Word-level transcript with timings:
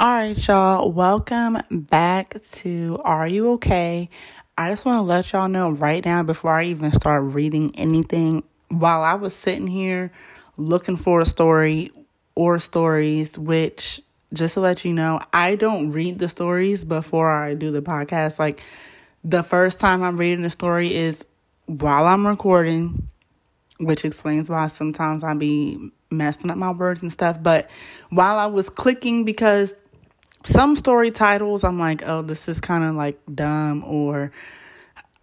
All 0.00 0.08
right, 0.08 0.48
y'all. 0.48 0.90
Welcome 0.90 1.58
back 1.70 2.42
to 2.42 3.00
Are 3.04 3.28
You 3.28 3.52
Okay? 3.52 4.10
I 4.58 4.70
just 4.70 4.84
want 4.84 4.98
to 4.98 5.02
let 5.02 5.32
y'all 5.32 5.48
know 5.48 5.70
right 5.70 6.04
now 6.04 6.24
before 6.24 6.58
I 6.58 6.64
even 6.64 6.90
start 6.90 7.22
reading 7.22 7.70
anything. 7.76 8.42
While 8.70 9.04
I 9.04 9.14
was 9.14 9.36
sitting 9.36 9.68
here 9.68 10.10
looking 10.56 10.96
for 10.96 11.20
a 11.20 11.24
story 11.24 11.92
or 12.34 12.58
stories, 12.58 13.38
which 13.38 14.02
just 14.32 14.54
to 14.54 14.60
let 14.60 14.84
you 14.84 14.92
know, 14.92 15.20
I 15.32 15.54
don't 15.54 15.92
read 15.92 16.18
the 16.18 16.28
stories 16.28 16.84
before 16.84 17.30
I 17.30 17.54
do 17.54 17.70
the 17.70 17.80
podcast. 17.80 18.40
Like 18.40 18.60
the 19.22 19.44
first 19.44 19.78
time 19.78 20.02
I'm 20.02 20.16
reading 20.16 20.42
the 20.42 20.50
story 20.50 20.92
is 20.92 21.24
while 21.66 22.06
I'm 22.06 22.26
recording, 22.26 23.10
which 23.78 24.04
explains 24.04 24.50
why 24.50 24.66
sometimes 24.66 25.22
I 25.22 25.34
be 25.34 25.92
messing 26.10 26.50
up 26.50 26.58
my 26.58 26.72
words 26.72 27.00
and 27.00 27.12
stuff. 27.12 27.40
But 27.40 27.70
while 28.10 28.38
I 28.38 28.46
was 28.46 28.68
clicking 28.68 29.24
because 29.24 29.72
some 30.44 30.76
story 30.76 31.10
titles 31.10 31.64
I'm 31.64 31.78
like, 31.78 32.02
oh, 32.06 32.22
this 32.22 32.48
is 32.48 32.60
kind 32.60 32.84
of 32.84 32.94
like 32.94 33.18
dumb, 33.32 33.84
or 33.84 34.30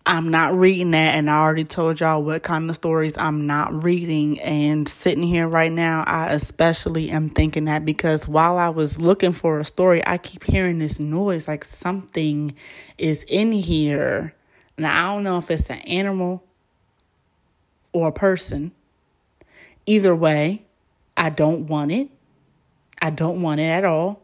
I'm 0.05 0.30
not 0.30 0.55
reading 0.55 0.91
that. 0.91 1.16
And 1.16 1.30
I 1.30 1.41
already 1.41 1.63
told 1.63 1.99
y'all 1.99 2.23
what 2.23 2.44
kind 2.44 2.70
of 2.70 2.75
stories 2.75 3.17
I'm 3.17 3.45
not 3.45 3.84
reading. 3.84 4.39
And 4.39 4.89
sitting 4.89 5.23
here 5.23 5.47
right 5.47 5.71
now, 5.71 6.03
I 6.07 6.31
especially 6.31 7.11
am 7.11 7.30
thinking 7.30 7.66
that 7.66 7.85
because 7.85 8.27
while 8.27 8.57
I 8.57 8.70
was 8.70 8.99
looking 8.99 9.31
for 9.31 9.59
a 9.59 9.66
story, 9.66 10.05
I 10.05 10.17
keep 10.17 10.44
hearing 10.44 10.80
this 10.80 10.99
noise 10.99 11.47
like 11.47 11.63
something 11.63 12.55
is 12.97 13.23
in 13.23 13.52
here. 13.52 14.33
Now, 14.77 15.11
I 15.11 15.13
don't 15.13 15.23
know 15.23 15.38
if 15.38 15.52
it's 15.52 15.69
an 15.69 15.80
animal 15.80 16.44
or 17.94 18.08
a 18.08 18.13
person. 18.13 18.72
Either 19.85 20.16
way, 20.16 20.63
I 21.16 21.30
don't 21.30 21.67
want 21.67 21.91
it. 21.91 22.09
I 23.02 23.11
don't 23.11 23.42
want 23.42 23.59
it 23.59 23.66
at 23.66 23.86
all. 23.86 24.20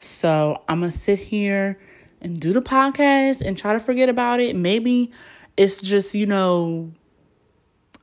So 0.00 0.62
I'm 0.68 0.80
going 0.80 0.90
to 0.90 0.96
sit 0.96 1.18
here 1.18 1.78
and 2.20 2.40
do 2.40 2.52
the 2.52 2.62
podcast 2.62 3.40
and 3.42 3.56
try 3.56 3.74
to 3.74 3.80
forget 3.80 4.08
about 4.08 4.40
it. 4.40 4.56
Maybe 4.56 5.12
it's 5.56 5.80
just, 5.80 6.14
you 6.14 6.26
know, 6.26 6.90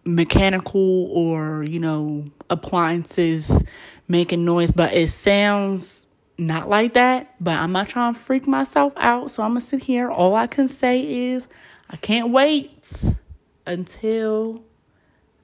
mechanical 0.06 1.12
or, 1.12 1.64
you 1.64 1.80
know, 1.80 2.26
appliances 2.50 3.64
making 4.08 4.46
noise, 4.46 4.72
but 4.72 4.94
it 4.94 5.10
sounds 5.10 6.06
not 6.38 6.70
like 6.70 6.94
that. 6.94 7.36
But 7.42 7.58
I'm 7.58 7.72
not 7.72 7.90
trying 7.90 8.14
to 8.14 8.20
freak 8.20 8.48
myself 8.48 8.94
out. 8.96 9.32
So 9.32 9.44
I'm 9.44 9.52
going 9.52 9.62
to 9.62 9.68
sit 9.68 9.84
here. 9.84 10.10
All 10.10 10.36
I 10.36 10.48
can 10.48 10.68
say 10.68 11.30
is 11.32 11.48
I 11.90 11.98
can't 11.98 12.30
wait 12.30 13.04
until 13.66 14.64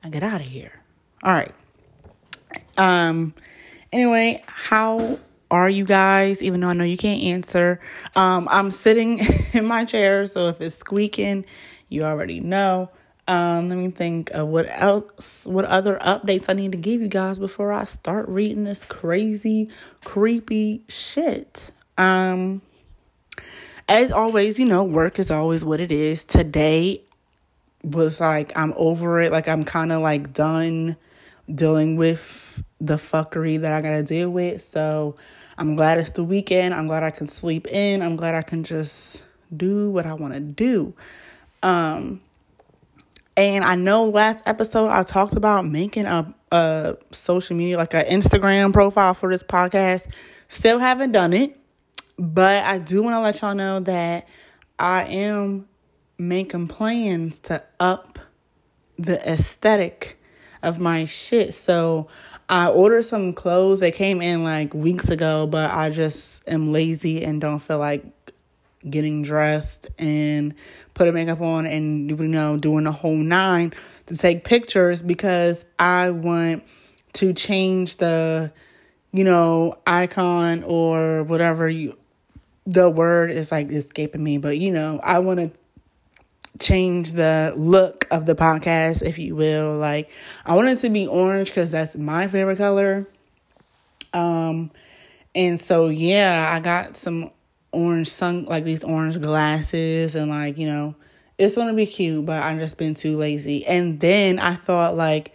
I 0.04 0.10
get 0.10 0.24
out 0.24 0.42
of 0.42 0.48
here. 0.48 0.82
All 1.24 1.34
right. 1.34 1.54
Um 2.78 3.34
anyway, 3.92 4.44
how 4.48 5.20
are 5.54 5.70
you 5.70 5.86
guys? 5.86 6.42
Even 6.42 6.60
though 6.60 6.70
I 6.70 6.74
know 6.74 6.84
you 6.84 6.98
can't 6.98 7.24
answer. 7.24 7.80
Um, 8.16 8.48
I'm 8.50 8.72
sitting 8.72 9.20
in 9.54 9.66
my 9.66 9.86
chair, 9.86 10.26
so 10.26 10.48
if 10.50 10.62
it's 10.62 10.76
squeaking, 10.76 11.46
you 11.90 12.04
already 12.04 12.40
know. 12.40 12.90
Um, 13.28 13.70
let 13.70 13.78
me 13.78 13.90
think 13.90 14.32
of 14.32 14.48
what 14.50 14.66
else, 14.70 15.46
what 15.46 15.64
other 15.66 15.98
updates 16.02 16.50
I 16.50 16.54
need 16.54 16.74
to 16.74 16.78
give 16.78 17.02
you 17.02 17.08
guys 17.08 17.40
before 17.40 17.72
I 17.72 17.86
start 17.86 18.28
reading 18.28 18.66
this 18.66 18.84
crazy, 18.84 19.70
creepy 20.04 20.84
shit. 20.90 21.72
Um, 21.98 22.62
as 23.88 24.12
always, 24.12 24.60
you 24.60 24.66
know, 24.66 24.84
work 24.84 25.20
is 25.20 25.32
always 25.32 25.64
what 25.64 25.80
it 25.80 25.92
is. 25.92 26.24
Today 26.26 27.02
was 27.82 28.20
like, 28.20 28.52
I'm 28.58 28.74
over 28.76 29.22
it. 29.22 29.32
Like, 29.32 29.48
I'm 29.48 29.64
kind 29.64 29.92
of 29.92 30.02
like 30.02 30.34
done 30.34 30.98
dealing 31.54 31.96
with 31.96 32.64
the 32.80 32.96
fuckery 32.96 33.60
that 33.62 33.72
I 33.72 33.82
gotta 33.82 34.04
deal 34.04 34.30
with. 34.30 34.62
So, 34.62 35.16
I'm 35.58 35.76
glad 35.76 35.98
it's 35.98 36.12
the 36.12 36.24
weekend. 36.24 36.74
I'm 36.74 36.88
glad 36.88 37.04
I 37.04 37.12
can 37.12 37.28
sleep 37.28 37.68
in. 37.68 38.02
I'm 38.02 38.16
glad 38.16 38.36
I 38.36 38.42
can 38.42 38.64
just 38.64 39.24
do 39.56 39.90
what 39.90 40.06
I 40.06 40.14
want 40.14 40.34
to 40.34 40.40
do. 40.40 40.94
Um, 41.62 42.22
and 43.36 43.64
I 43.64 43.76
know 43.76 44.06
last 44.06 44.44
episode 44.46 44.90
I 44.90 45.04
talked 45.04 45.34
about 45.34 45.66
making 45.66 46.06
a, 46.06 46.34
a 46.52 46.98
social 47.12 47.56
media, 47.56 47.78
like 47.78 47.94
an 47.94 48.06
Instagram 48.06 48.74
profile 48.74 49.14
for 49.14 49.32
this 49.32 49.44
podcast. 49.44 50.08
Still 50.48 50.80
haven't 50.80 51.12
done 51.12 51.34
it, 51.34 51.58
but 52.18 52.64
I 52.64 52.78
do 52.78 53.02
want 53.02 53.16
to 53.16 53.20
let 53.22 53.42
y'all 53.42 53.56
know 53.56 53.80
that 53.82 54.28
I 54.78 55.04
am 55.04 55.68
making 56.18 56.68
plans 56.68 57.40
to 57.42 57.64
up 57.80 58.20
the 58.98 59.20
aesthetic 59.28 60.20
of 60.62 60.80
my 60.80 61.06
shit. 61.06 61.54
So 61.54 62.08
I 62.50 62.68
ordered 62.68 63.06
some 63.06 63.34
clothes. 63.34 63.80
They 63.80 63.92
came 63.92 64.22
in 64.22 64.44
like 64.44 64.74
weeks 64.74 65.10
ago, 65.10 65.48
but 65.48 65.72
I 65.72 65.90
just 65.90 66.48
am 66.48 66.72
lazy 66.72 67.24
and 67.24 67.40
don't 67.40 67.60
feel 67.60 67.80
like 67.80 68.06
getting 68.90 69.24
dressed 69.24 69.88
and 69.98 70.54
putting 70.94 71.14
makeup 71.14 71.42
on 71.42 71.66
and 71.66 72.10
you 72.10 72.18
know 72.28 72.58
doing 72.58 72.84
the 72.84 72.92
whole 72.92 73.16
nine 73.16 73.74
to 74.08 74.18
take 74.18 74.44
pictures 74.44 75.02
because 75.02 75.66
I 75.80 76.10
want 76.10 76.64
to 77.14 77.34
change 77.34 77.98
the 77.98 78.52
you 79.12 79.24
know 79.24 79.78
icon 79.88 80.64
or 80.64 81.24
whatever 81.24 81.70
you 81.70 81.98
the 82.66 82.90
word 82.90 83.32
is 83.32 83.52
like 83.52 83.70
escaping 83.70 84.24
me 84.24 84.38
but 84.38 84.58
you 84.58 84.72
know 84.72 85.00
I 85.04 85.20
want 85.20 85.40
to 85.40 85.52
change 86.60 87.14
the 87.14 87.54
look 87.56 88.08
of 88.12 88.26
the 88.26 88.36
podcast, 88.36 89.02
if 89.02 89.18
you 89.18 89.36
will. 89.36 89.76
Like, 89.78 90.10
I 90.46 90.56
want 90.56 90.70
it 90.70 90.80
to 90.80 90.90
be 90.90 91.08
orange 91.08 91.50
because 91.50 91.72
that's 91.72 91.96
my 91.96 92.28
favorite 92.28 92.58
color. 92.58 93.08
Um, 94.14 94.72
and 95.36 95.60
so 95.60 95.90
yeah, 95.90 96.52
I 96.54 96.60
got 96.60 96.96
some 96.96 97.32
orange 97.72 98.08
sun, 98.08 98.46
like 98.46 98.64
these 98.64 98.84
orange 98.84 99.20
glasses, 99.20 100.16
and 100.16 100.30
like 100.30 100.58
you 100.58 100.68
know, 100.68 100.96
it's 101.38 101.56
gonna 101.56 101.74
be 101.74 101.86
cute. 101.86 102.26
But 102.26 102.44
I've 102.44 102.60
just 102.60 102.78
been 102.78 102.94
too 102.94 103.18
lazy. 103.18 103.66
And 103.66 104.00
then 104.00 104.40
I 104.40 104.56
thought 104.56 104.96
like 104.96 105.34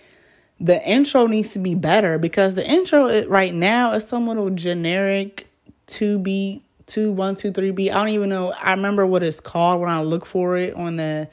the 0.60 0.82
intro 0.88 1.26
needs 1.26 1.52
to 1.52 1.58
be 1.58 1.74
better 1.74 2.18
because 2.18 2.54
the 2.54 2.68
intro 2.68 3.24
right 3.26 3.54
now 3.54 3.92
is 3.92 4.06
some 4.06 4.26
little 4.26 4.50
generic 4.50 5.48
to 5.86 6.18
be 6.18 6.62
two 6.88 7.12
one 7.12 7.36
two 7.36 7.52
three 7.52 7.70
B. 7.70 7.90
I 7.90 7.94
don't 7.94 8.08
even 8.08 8.28
know. 8.28 8.52
I 8.52 8.72
remember 8.72 9.06
what 9.06 9.22
it's 9.22 9.38
called 9.38 9.80
when 9.80 9.90
I 9.90 10.02
look 10.02 10.26
for 10.26 10.56
it 10.56 10.74
on 10.74 10.96
the 10.96 11.28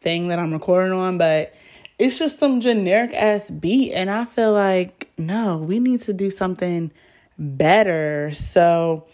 thing 0.00 0.28
that 0.28 0.38
I'm 0.38 0.52
recording 0.52 0.92
on, 0.92 1.18
but 1.18 1.54
it's 1.98 2.18
just 2.18 2.38
some 2.38 2.60
generic 2.60 3.12
ass 3.12 3.50
beat, 3.50 3.92
and 3.92 4.10
I 4.10 4.24
feel 4.24 4.52
like 4.54 5.10
no, 5.18 5.58
we 5.58 5.78
need 5.78 6.00
to 6.02 6.14
do 6.14 6.30
something 6.30 6.90
better. 7.38 8.30
So, 8.32 9.06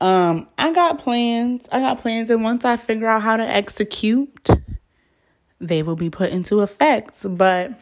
um, 0.00 0.48
I 0.56 0.72
got 0.72 0.98
plans. 0.98 1.68
I 1.70 1.80
got 1.80 2.00
plans, 2.00 2.30
and 2.30 2.42
once 2.42 2.64
I 2.64 2.76
figure 2.76 3.06
out 3.06 3.20
how 3.20 3.36
to 3.36 3.46
execute, 3.46 4.48
they 5.60 5.82
will 5.82 5.96
be 5.96 6.08
put 6.08 6.30
into 6.30 6.60
effect. 6.60 7.18
But 7.28 7.72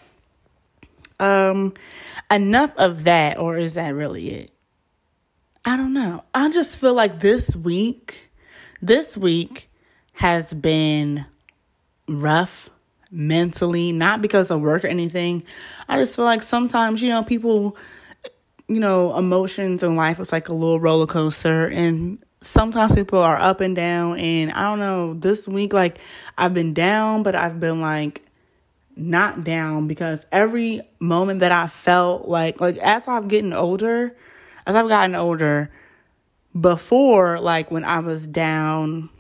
um, 1.21 1.75
enough 2.31 2.72
of 2.77 3.04
that, 3.04 3.38
or 3.38 3.56
is 3.56 3.75
that 3.75 3.94
really 3.94 4.31
it? 4.31 4.50
I 5.65 5.76
don't 5.76 5.93
know. 5.93 6.25
I 6.34 6.50
just 6.50 6.78
feel 6.78 6.94
like 6.94 7.21
this 7.21 7.54
week, 7.54 8.31
this 8.81 9.16
week 9.16 9.69
has 10.15 10.54
been 10.54 11.26
rough 12.09 12.71
mentally, 13.10 13.93
not 13.93 14.22
because 14.22 14.50
of 14.50 14.60
work 14.60 14.84
or 14.84 14.88
anything. 14.88 15.44
I 15.88 15.98
just 15.98 16.16
feel 16.16 16.25
like 16.25 16.43
sometimes, 16.43 17.03
you 17.03 17.10
know, 17.10 17.22
people, 17.22 17.76
you 18.69 18.81
know, 18.81 19.16
emotions 19.16 19.82
in 19.82 19.97
life 19.97 20.19
is 20.19 20.32
like 20.32 20.48
a 20.48 20.54
little 20.54 20.81
roller 20.81 21.06
coaster 21.06 21.66
and 21.69 22.22
sometimes 22.41 22.94
people 22.94 23.19
are 23.19 23.37
up 23.37 23.60
and 23.60 23.77
down 23.77 24.19
and 24.19 24.50
I 24.53 24.62
don't 24.71 24.78
know, 24.78 25.15
this 25.15 25.47
week 25.47 25.75
like 25.75 25.98
I've 26.38 26.54
been 26.54 26.72
down, 26.72 27.22
but 27.22 27.34
I've 27.34 27.60
been 27.60 27.82
like 27.82 28.22
not 28.97 29.44
down 29.44 29.88
because 29.88 30.27
every 30.32 30.81
moment 31.00 31.41
that 31.41 31.53
I 31.53 31.66
felt 31.66 32.28
like 32.28 32.60
like 32.60 32.78
as 32.78 33.06
I'm 33.06 33.28
getting 33.28 33.53
older, 33.53 34.16
as 34.70 34.76
I've 34.76 34.88
gotten 34.88 35.16
older, 35.16 35.68
before, 36.58 37.40
like 37.40 37.72
when 37.72 37.84
I 37.84 37.98
was 37.98 38.26
down, 38.26 39.10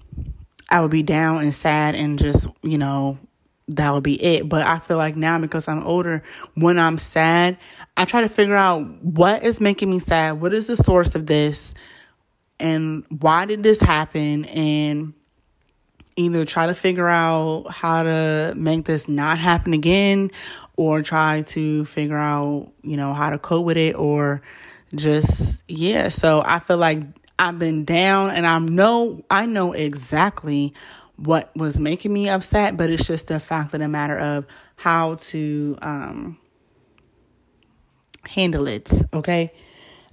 I 0.68 0.80
would 0.80 0.92
be 0.92 1.02
down 1.02 1.42
and 1.42 1.52
sad 1.52 1.96
and 1.96 2.20
just, 2.20 2.46
you 2.62 2.78
know, 2.78 3.18
that 3.66 3.90
would 3.92 4.04
be 4.04 4.22
it. 4.22 4.48
But 4.48 4.62
I 4.62 4.78
feel 4.78 4.96
like 4.96 5.16
now 5.16 5.38
because 5.38 5.66
I'm 5.66 5.84
older, 5.84 6.22
when 6.54 6.78
I'm 6.78 6.98
sad, 6.98 7.58
I 7.96 8.04
try 8.04 8.20
to 8.20 8.28
figure 8.28 8.54
out 8.54 8.82
what 9.02 9.42
is 9.42 9.60
making 9.60 9.90
me 9.90 9.98
sad. 9.98 10.40
What 10.40 10.54
is 10.54 10.68
the 10.68 10.76
source 10.76 11.16
of 11.16 11.26
this? 11.26 11.74
And 12.60 13.04
why 13.08 13.44
did 13.44 13.64
this 13.64 13.80
happen? 13.80 14.44
And 14.44 15.14
either 16.14 16.44
try 16.44 16.68
to 16.68 16.74
figure 16.74 17.08
out 17.08 17.66
how 17.70 18.04
to 18.04 18.52
make 18.56 18.84
this 18.84 19.08
not 19.08 19.38
happen 19.38 19.72
again 19.72 20.30
or 20.76 21.02
try 21.02 21.42
to 21.42 21.84
figure 21.86 22.16
out, 22.16 22.70
you 22.82 22.96
know, 22.96 23.14
how 23.14 23.30
to 23.30 23.38
cope 23.38 23.64
with 23.64 23.76
it 23.76 23.96
or 23.96 24.42
just 24.94 25.62
yeah 25.68 26.08
so 26.08 26.42
i 26.44 26.58
feel 26.58 26.76
like 26.76 27.00
i've 27.38 27.58
been 27.58 27.84
down 27.84 28.30
and 28.30 28.46
i 28.46 28.58
know 28.58 29.22
i 29.30 29.46
know 29.46 29.72
exactly 29.72 30.74
what 31.16 31.54
was 31.56 31.78
making 31.78 32.12
me 32.12 32.28
upset 32.28 32.76
but 32.76 32.90
it's 32.90 33.06
just 33.06 33.28
the 33.28 33.38
fact 33.40 33.72
of 33.74 33.80
the 33.80 33.88
matter 33.88 34.18
of 34.18 34.46
how 34.76 35.14
to 35.16 35.76
um 35.82 36.38
handle 38.26 38.66
it 38.68 38.90
okay 39.12 39.52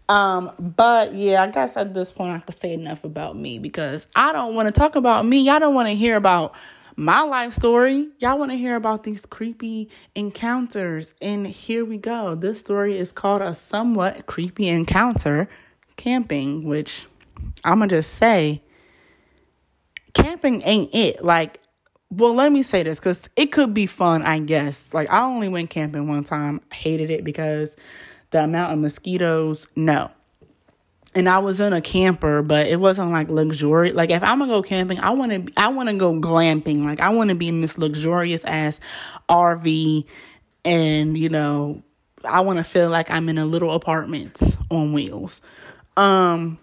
Um, 0.10 0.52
but 0.58 1.16
yeah, 1.16 1.44
I 1.44 1.48
guess 1.48 1.76
at 1.76 1.94
this 1.94 2.14
point 2.14 2.32
I 2.32 2.40
could 2.40 2.56
say 2.56 2.72
enough 2.72 3.04
about 3.04 3.36
me 3.36 3.60
because 3.60 4.08
I 4.16 4.32
don't 4.32 4.56
want 4.56 4.68
to 4.68 4.72
talk 4.72 4.96
about 4.96 5.26
me. 5.26 5.42
Y'all 5.42 5.60
don't 5.60 5.76
want 5.76 5.90
to 5.90 5.96
hear 5.96 6.16
about 6.16 6.56
my 6.98 7.22
life 7.22 7.54
story. 7.54 8.10
Y'all 8.18 8.40
want 8.40 8.52
to 8.52 8.58
hear 8.58 8.76
about 8.76 9.04
these 9.04 9.26
creepy 9.26 9.88
encounters. 10.16 11.14
And 11.22 11.46
here 11.46 11.86
we 11.86 11.98
go. 11.98 12.34
This 12.34 12.60
story 12.60 12.98
is 12.98 13.12
called 13.12 13.44
A 13.44 13.54
Somewhat 13.54 14.26
Creepy 14.26 14.68
Encounter 14.68 15.48
Camping, 15.96 16.64
which 16.64 17.06
I'm 17.64 17.78
going 17.78 17.90
to 17.90 17.98
just 17.98 18.16
say 18.16 18.64
camping 20.14 20.64
ain't 20.66 20.94
it. 20.94 21.24
Like, 21.24 21.62
well, 22.10 22.34
let 22.34 22.52
me 22.52 22.64
say 22.64 22.82
this 22.82 23.00
because 23.00 23.30
it 23.36 23.52
could 23.52 23.76
be 23.76 23.86
fun, 23.86 24.24
I 24.24 24.40
guess. 24.40 24.84
Like, 24.92 25.12
I 25.12 25.22
only 25.24 25.50
went 25.50 25.70
camping 25.70 26.08
one 26.08 26.24
time, 26.24 26.62
hated 26.74 27.12
it 27.12 27.24
because 27.24 27.76
the 28.32 28.44
amount 28.44 28.74
of 28.74 28.80
mosquitoes, 28.80 29.68
no. 29.76 30.10
And 31.18 31.28
I 31.28 31.40
was 31.40 31.60
in 31.60 31.74
a 31.74 31.82
camper, 31.82 32.44
but 32.44 32.68
it 32.68 32.80
wasn't 32.80 33.12
like 33.12 33.32
luxurious. 33.32 33.96
Like 33.96 34.12
if 34.12 34.22
I'm 34.22 34.38
gonna 34.38 34.52
go 34.52 34.62
camping, 34.62 35.00
I 35.00 35.10
want 35.10 35.32
to 35.32 35.52
I 35.58 35.70
want 35.70 35.90
to 35.90 35.96
go 35.96 36.14
glamping. 36.14 36.84
Like 36.84 37.00
I 37.00 37.10
want 37.10 37.30
to 37.30 37.36
be 37.36 37.48
in 37.48 37.62
this 37.62 37.76
luxurious 37.76 38.46
ass 38.46 38.80
RV, 39.28 40.06
and 40.64 41.18
you 41.18 41.30
know, 41.30 41.82
I 42.24 42.42
want 42.42 42.58
to 42.58 42.64
feel 42.64 42.92
like 42.92 43.10
I'm 43.10 43.30
in 43.30 43.40
a 43.40 43.48
little 43.48 43.72
apartment 43.72 44.58
on 44.70 44.94
wheels. 44.94 45.42
Um, 45.96 46.60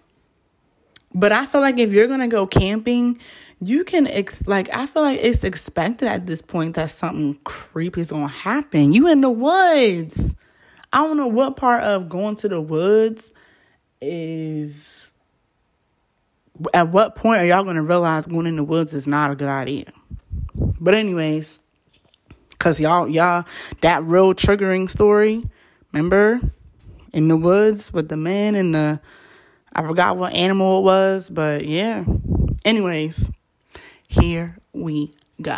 but 1.13 1.33
I 1.33 1.45
feel 1.47 1.59
like 1.59 1.77
if 1.77 1.91
you're 1.91 2.07
gonna 2.07 2.29
go 2.29 2.47
camping, 2.47 3.19
you 3.59 3.83
can 3.83 4.07
ex- 4.07 4.47
like 4.47 4.73
I 4.73 4.85
feel 4.85 5.01
like 5.01 5.19
it's 5.21 5.43
expected 5.43 6.07
at 6.07 6.27
this 6.27 6.41
point 6.41 6.75
that 6.75 6.91
something 6.91 7.37
creepy 7.43 7.99
is 7.99 8.11
gonna 8.11 8.29
happen. 8.29 8.93
You 8.93 9.09
in 9.09 9.19
the 9.19 9.29
woods. 9.29 10.33
I 10.93 10.99
don't 10.99 11.17
know 11.17 11.27
what 11.27 11.57
part 11.57 11.83
of 11.83 12.07
going 12.07 12.37
to 12.37 12.47
the 12.47 12.61
woods 12.61 13.33
is 14.05 15.13
at 16.73 16.89
what 16.89 17.15
point 17.15 17.41
are 17.41 17.45
y'all 17.45 17.63
going 17.63 17.75
to 17.75 17.81
realize 17.81 18.25
going 18.25 18.47
in 18.47 18.55
the 18.55 18.63
woods 18.63 18.93
is 18.93 19.07
not 19.07 19.31
a 19.31 19.35
good 19.35 19.49
idea? 19.49 19.91
But 20.55 20.93
anyways, 20.93 21.59
cuz 22.59 22.79
y'all 22.79 23.07
y'all 23.07 23.45
that 23.81 24.03
real 24.03 24.33
triggering 24.33 24.89
story, 24.89 25.45
remember 25.91 26.39
in 27.11 27.27
the 27.27 27.37
woods 27.37 27.91
with 27.93 28.09
the 28.09 28.17
man 28.17 28.55
and 28.55 28.75
the 28.75 28.99
I 29.73 29.81
forgot 29.81 30.17
what 30.17 30.33
animal 30.33 30.79
it 30.79 30.83
was, 30.83 31.29
but 31.29 31.65
yeah. 31.65 32.05
Anyways, 32.63 33.29
here 34.07 34.57
we 34.73 35.13
go. 35.41 35.57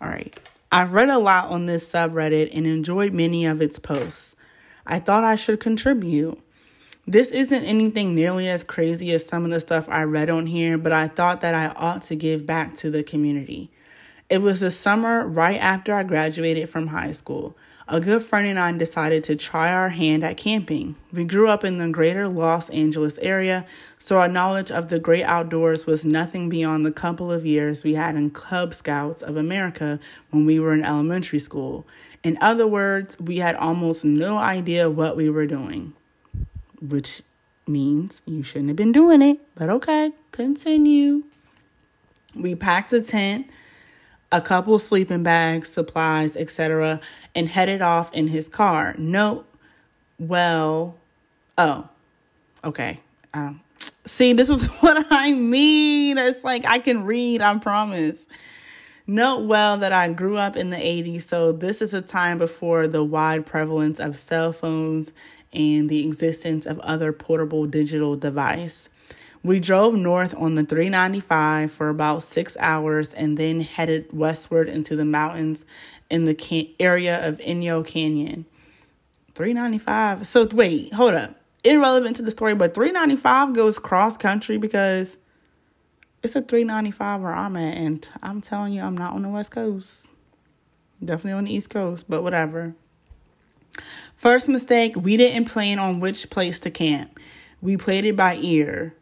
All 0.00 0.08
right. 0.08 0.38
I've 0.70 0.92
read 0.92 1.08
a 1.08 1.18
lot 1.18 1.50
on 1.50 1.66
this 1.66 1.88
subreddit 1.88 2.50
and 2.52 2.66
enjoyed 2.66 3.14
many 3.14 3.46
of 3.46 3.62
its 3.62 3.78
posts. 3.78 4.36
I 4.86 4.98
thought 4.98 5.24
I 5.24 5.34
should 5.34 5.60
contribute. 5.60 6.38
This 7.06 7.30
isn't 7.32 7.64
anything 7.64 8.14
nearly 8.14 8.48
as 8.48 8.64
crazy 8.64 9.12
as 9.12 9.26
some 9.26 9.44
of 9.44 9.50
the 9.50 9.60
stuff 9.60 9.88
I 9.90 10.04
read 10.04 10.30
on 10.30 10.46
here, 10.46 10.78
but 10.78 10.90
I 10.90 11.06
thought 11.06 11.42
that 11.42 11.54
I 11.54 11.66
ought 11.66 12.00
to 12.02 12.16
give 12.16 12.46
back 12.46 12.74
to 12.76 12.90
the 12.90 13.02
community. 13.02 13.70
It 14.30 14.38
was 14.38 14.60
the 14.60 14.70
summer 14.70 15.26
right 15.26 15.60
after 15.60 15.94
I 15.94 16.02
graduated 16.02 16.70
from 16.70 16.86
high 16.86 17.12
school. 17.12 17.58
A 17.86 18.00
good 18.00 18.22
friend 18.22 18.46
and 18.46 18.58
I 18.58 18.72
decided 18.72 19.22
to 19.24 19.36
try 19.36 19.70
our 19.70 19.90
hand 19.90 20.24
at 20.24 20.38
camping. 20.38 20.96
We 21.12 21.24
grew 21.24 21.50
up 21.50 21.62
in 21.62 21.76
the 21.76 21.90
greater 21.90 22.26
Los 22.26 22.70
Angeles 22.70 23.18
area, 23.18 23.66
so 23.98 24.18
our 24.18 24.28
knowledge 24.28 24.70
of 24.70 24.88
the 24.88 24.98
great 24.98 25.24
outdoors 25.24 25.84
was 25.84 26.06
nothing 26.06 26.48
beyond 26.48 26.86
the 26.86 26.90
couple 26.90 27.30
of 27.30 27.44
years 27.44 27.84
we 27.84 27.96
had 27.96 28.16
in 28.16 28.30
Cub 28.30 28.72
Scouts 28.72 29.20
of 29.20 29.36
America 29.36 30.00
when 30.30 30.46
we 30.46 30.58
were 30.58 30.72
in 30.72 30.82
elementary 30.82 31.38
school. 31.38 31.86
In 32.22 32.38
other 32.40 32.66
words, 32.66 33.20
we 33.20 33.36
had 33.36 33.56
almost 33.56 34.06
no 34.06 34.38
idea 34.38 34.88
what 34.88 35.18
we 35.18 35.28
were 35.28 35.46
doing, 35.46 35.92
which 36.88 37.22
means 37.66 38.22
you 38.26 38.42
shouldn't 38.42 38.68
have 38.68 38.76
been 38.76 38.92
doing 38.92 39.22
it, 39.22 39.40
but 39.54 39.70
okay, 39.70 40.12
continue. 40.32 41.24
We 42.34 42.54
packed 42.54 42.92
a 42.92 43.00
tent, 43.00 43.48
a 44.32 44.40
couple 44.40 44.78
sleeping 44.78 45.22
bags, 45.22 45.68
supplies, 45.68 46.36
etc., 46.36 47.00
and 47.34 47.48
headed 47.48 47.80
off 47.80 48.12
in 48.12 48.28
his 48.28 48.48
car. 48.48 48.94
Note, 48.98 49.46
well, 50.18 50.96
oh, 51.56 51.88
okay. 52.62 53.00
Um, 53.32 53.60
see, 54.04 54.32
this 54.32 54.50
is 54.50 54.66
what 54.80 55.06
I 55.10 55.32
mean. 55.32 56.18
It's 56.18 56.44
like 56.44 56.64
I 56.64 56.78
can 56.78 57.04
read, 57.04 57.40
I 57.40 57.56
promise. 57.58 58.24
Note 59.06 59.40
well 59.40 59.76
that 59.78 59.92
I 59.92 60.10
grew 60.12 60.38
up 60.38 60.56
in 60.56 60.70
the 60.70 60.78
80s, 60.78 61.22
so 61.22 61.52
this 61.52 61.82
is 61.82 61.92
a 61.92 62.00
time 62.00 62.38
before 62.38 62.86
the 62.86 63.04
wide 63.04 63.44
prevalence 63.44 64.00
of 64.00 64.18
cell 64.18 64.50
phones 64.50 65.12
and 65.54 65.88
the 65.88 66.04
existence 66.04 66.66
of 66.66 66.78
other 66.80 67.12
portable 67.12 67.66
digital 67.66 68.16
device. 68.16 68.88
We 69.42 69.60
drove 69.60 69.94
north 69.94 70.34
on 70.36 70.54
the 70.54 70.64
395 70.64 71.70
for 71.70 71.90
about 71.90 72.22
six 72.22 72.56
hours 72.58 73.12
and 73.12 73.36
then 73.36 73.60
headed 73.60 74.10
westward 74.12 74.68
into 74.68 74.96
the 74.96 75.04
mountains 75.04 75.66
in 76.08 76.24
the 76.24 76.34
can- 76.34 76.68
area 76.80 77.26
of 77.28 77.38
Inyo 77.38 77.86
Canyon. 77.86 78.46
395. 79.34 80.26
So 80.26 80.46
wait, 80.52 80.92
hold 80.94 81.14
up. 81.14 81.36
Irrelevant 81.62 82.16
to 82.16 82.22
the 82.22 82.30
story, 82.30 82.54
but 82.54 82.74
395 82.74 83.52
goes 83.52 83.78
cross 83.78 84.16
country 84.16 84.56
because 84.56 85.18
it's 86.22 86.36
a 86.36 86.42
395 86.42 87.20
where 87.20 87.34
I'm 87.34 87.56
at, 87.56 87.76
and 87.76 88.08
I'm 88.22 88.40
telling 88.40 88.72
you, 88.72 88.82
I'm 88.82 88.96
not 88.96 89.12
on 89.12 89.22
the 89.22 89.28
West 89.28 89.50
Coast. 89.50 90.08
Definitely 91.02 91.32
on 91.32 91.44
the 91.44 91.54
East 91.54 91.68
Coast, 91.68 92.06
but 92.08 92.22
whatever. 92.22 92.74
First 94.16 94.48
mistake, 94.48 94.94
we 94.96 95.16
didn't 95.16 95.46
plan 95.48 95.78
on 95.78 96.00
which 96.00 96.30
place 96.30 96.58
to 96.60 96.70
camp. 96.70 97.18
We 97.60 97.76
played 97.76 98.04
it 98.04 98.16
by 98.16 98.36
ear, 98.36 98.94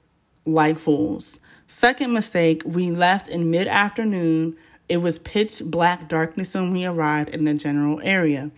like 0.44 0.78
fools. 0.78 1.38
Second 1.66 2.12
mistake, 2.12 2.62
we 2.64 2.90
left 2.90 3.28
in 3.28 3.50
mid 3.50 3.66
afternoon. 3.68 4.56
It 4.88 4.98
was 4.98 5.18
pitch 5.18 5.62
black 5.64 6.08
darkness 6.08 6.54
when 6.54 6.72
we 6.72 6.84
arrived 6.84 7.30
in 7.30 7.44
the 7.44 7.54
general 7.54 8.00
area. 8.02 8.50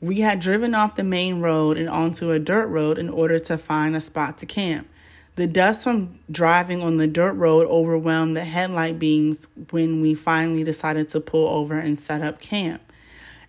We 0.00 0.20
had 0.20 0.40
driven 0.40 0.74
off 0.74 0.96
the 0.96 1.04
main 1.04 1.40
road 1.40 1.76
and 1.76 1.88
onto 1.88 2.30
a 2.30 2.38
dirt 2.38 2.66
road 2.68 2.98
in 2.98 3.08
order 3.08 3.38
to 3.40 3.58
find 3.58 3.96
a 3.96 4.00
spot 4.00 4.38
to 4.38 4.46
camp. 4.46 4.88
The 5.34 5.46
dust 5.46 5.82
from 5.82 6.18
driving 6.30 6.82
on 6.82 6.96
the 6.96 7.06
dirt 7.06 7.34
road 7.34 7.66
overwhelmed 7.66 8.36
the 8.36 8.44
headlight 8.44 8.98
beams 8.98 9.46
when 9.70 10.00
we 10.00 10.14
finally 10.14 10.64
decided 10.64 11.08
to 11.10 11.20
pull 11.20 11.48
over 11.48 11.78
and 11.78 11.98
set 11.98 12.22
up 12.22 12.40
camp. 12.40 12.82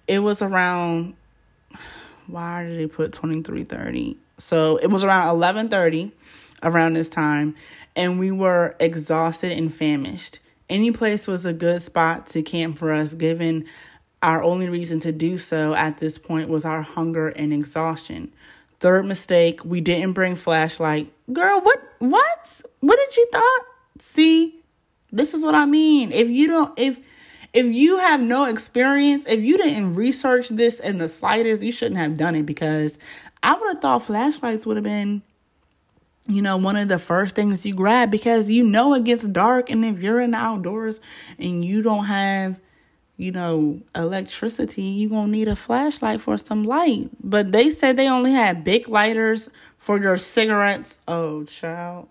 It 0.07 0.19
was 0.19 0.41
around 0.41 1.15
why 2.29 2.63
did 2.63 2.79
they 2.79 2.87
put 2.87 3.13
2330? 3.13 4.17
So 4.37 4.77
it 4.77 4.87
was 4.87 5.03
around 5.03 5.27
1130 5.37 6.11
around 6.63 6.93
this 6.93 7.09
time 7.09 7.55
and 7.95 8.19
we 8.19 8.31
were 8.31 8.75
exhausted 8.79 9.51
and 9.51 9.73
famished. 9.73 10.39
Any 10.69 10.91
place 10.91 11.27
was 11.27 11.45
a 11.45 11.53
good 11.53 11.81
spot 11.81 12.27
to 12.27 12.41
camp 12.41 12.77
for 12.77 12.93
us 12.93 13.13
given 13.13 13.65
our 14.21 14.43
only 14.43 14.69
reason 14.69 14.99
to 15.01 15.11
do 15.11 15.37
so 15.37 15.73
at 15.73 15.97
this 15.97 16.17
point 16.17 16.49
was 16.49 16.65
our 16.65 16.81
hunger 16.81 17.29
and 17.29 17.53
exhaustion. 17.53 18.33
Third 18.79 19.05
mistake, 19.05 19.63
we 19.65 19.81
didn't 19.81 20.13
bring 20.13 20.35
flashlight. 20.35 21.11
Girl, 21.31 21.59
what 21.61 21.79
what? 21.99 22.61
What 22.79 22.97
did 22.97 23.17
you 23.17 23.27
thought? 23.31 23.61
See, 23.99 24.61
this 25.11 25.33
is 25.33 25.43
what 25.43 25.55
I 25.55 25.65
mean. 25.65 26.11
If 26.11 26.29
you 26.29 26.47
don't 26.47 26.77
if 26.79 26.99
if 27.53 27.65
you 27.65 27.97
have 27.97 28.21
no 28.21 28.45
experience, 28.45 29.27
if 29.27 29.41
you 29.41 29.57
didn't 29.57 29.95
research 29.95 30.49
this 30.49 30.79
in 30.79 30.97
the 30.97 31.09
slightest, 31.09 31.61
you 31.61 31.71
shouldn't 31.71 31.99
have 31.99 32.17
done 32.17 32.35
it 32.35 32.45
because 32.45 32.99
I 33.41 33.57
would 33.57 33.67
have 33.69 33.81
thought 33.81 34.03
flashlights 34.03 34.65
would 34.65 34.77
have 34.77 34.83
been 34.83 35.21
you 36.27 36.43
know, 36.43 36.57
one 36.57 36.75
of 36.75 36.87
the 36.89 36.99
first 36.99 37.35
things 37.35 37.65
you 37.65 37.73
grab 37.73 38.11
because 38.11 38.51
you 38.51 38.63
know 38.63 38.93
it 38.93 39.03
gets 39.03 39.23
dark 39.23 39.71
and 39.71 39.83
if 39.83 39.97
you're 39.99 40.19
in 40.19 40.31
the 40.31 40.37
outdoors 40.37 40.99
and 41.39 41.65
you 41.65 41.81
don't 41.81 42.05
have 42.05 42.59
you 43.19 43.33
know, 43.33 43.81
electricity, 43.93 44.81
you're 44.81 45.09
going 45.09 45.25
to 45.25 45.31
need 45.31 45.49
a 45.49 45.55
flashlight 45.55 46.21
for 46.21 46.37
some 46.37 46.63
light. 46.63 47.09
But 47.21 47.51
they 47.51 47.69
said 47.69 47.97
they 47.97 48.07
only 48.07 48.31
had 48.31 48.63
big 48.63 48.87
lighters 48.87 49.49
for 49.77 49.99
your 49.99 50.17
cigarettes. 50.17 50.99
Oh, 51.05 51.43
child. 51.43 52.07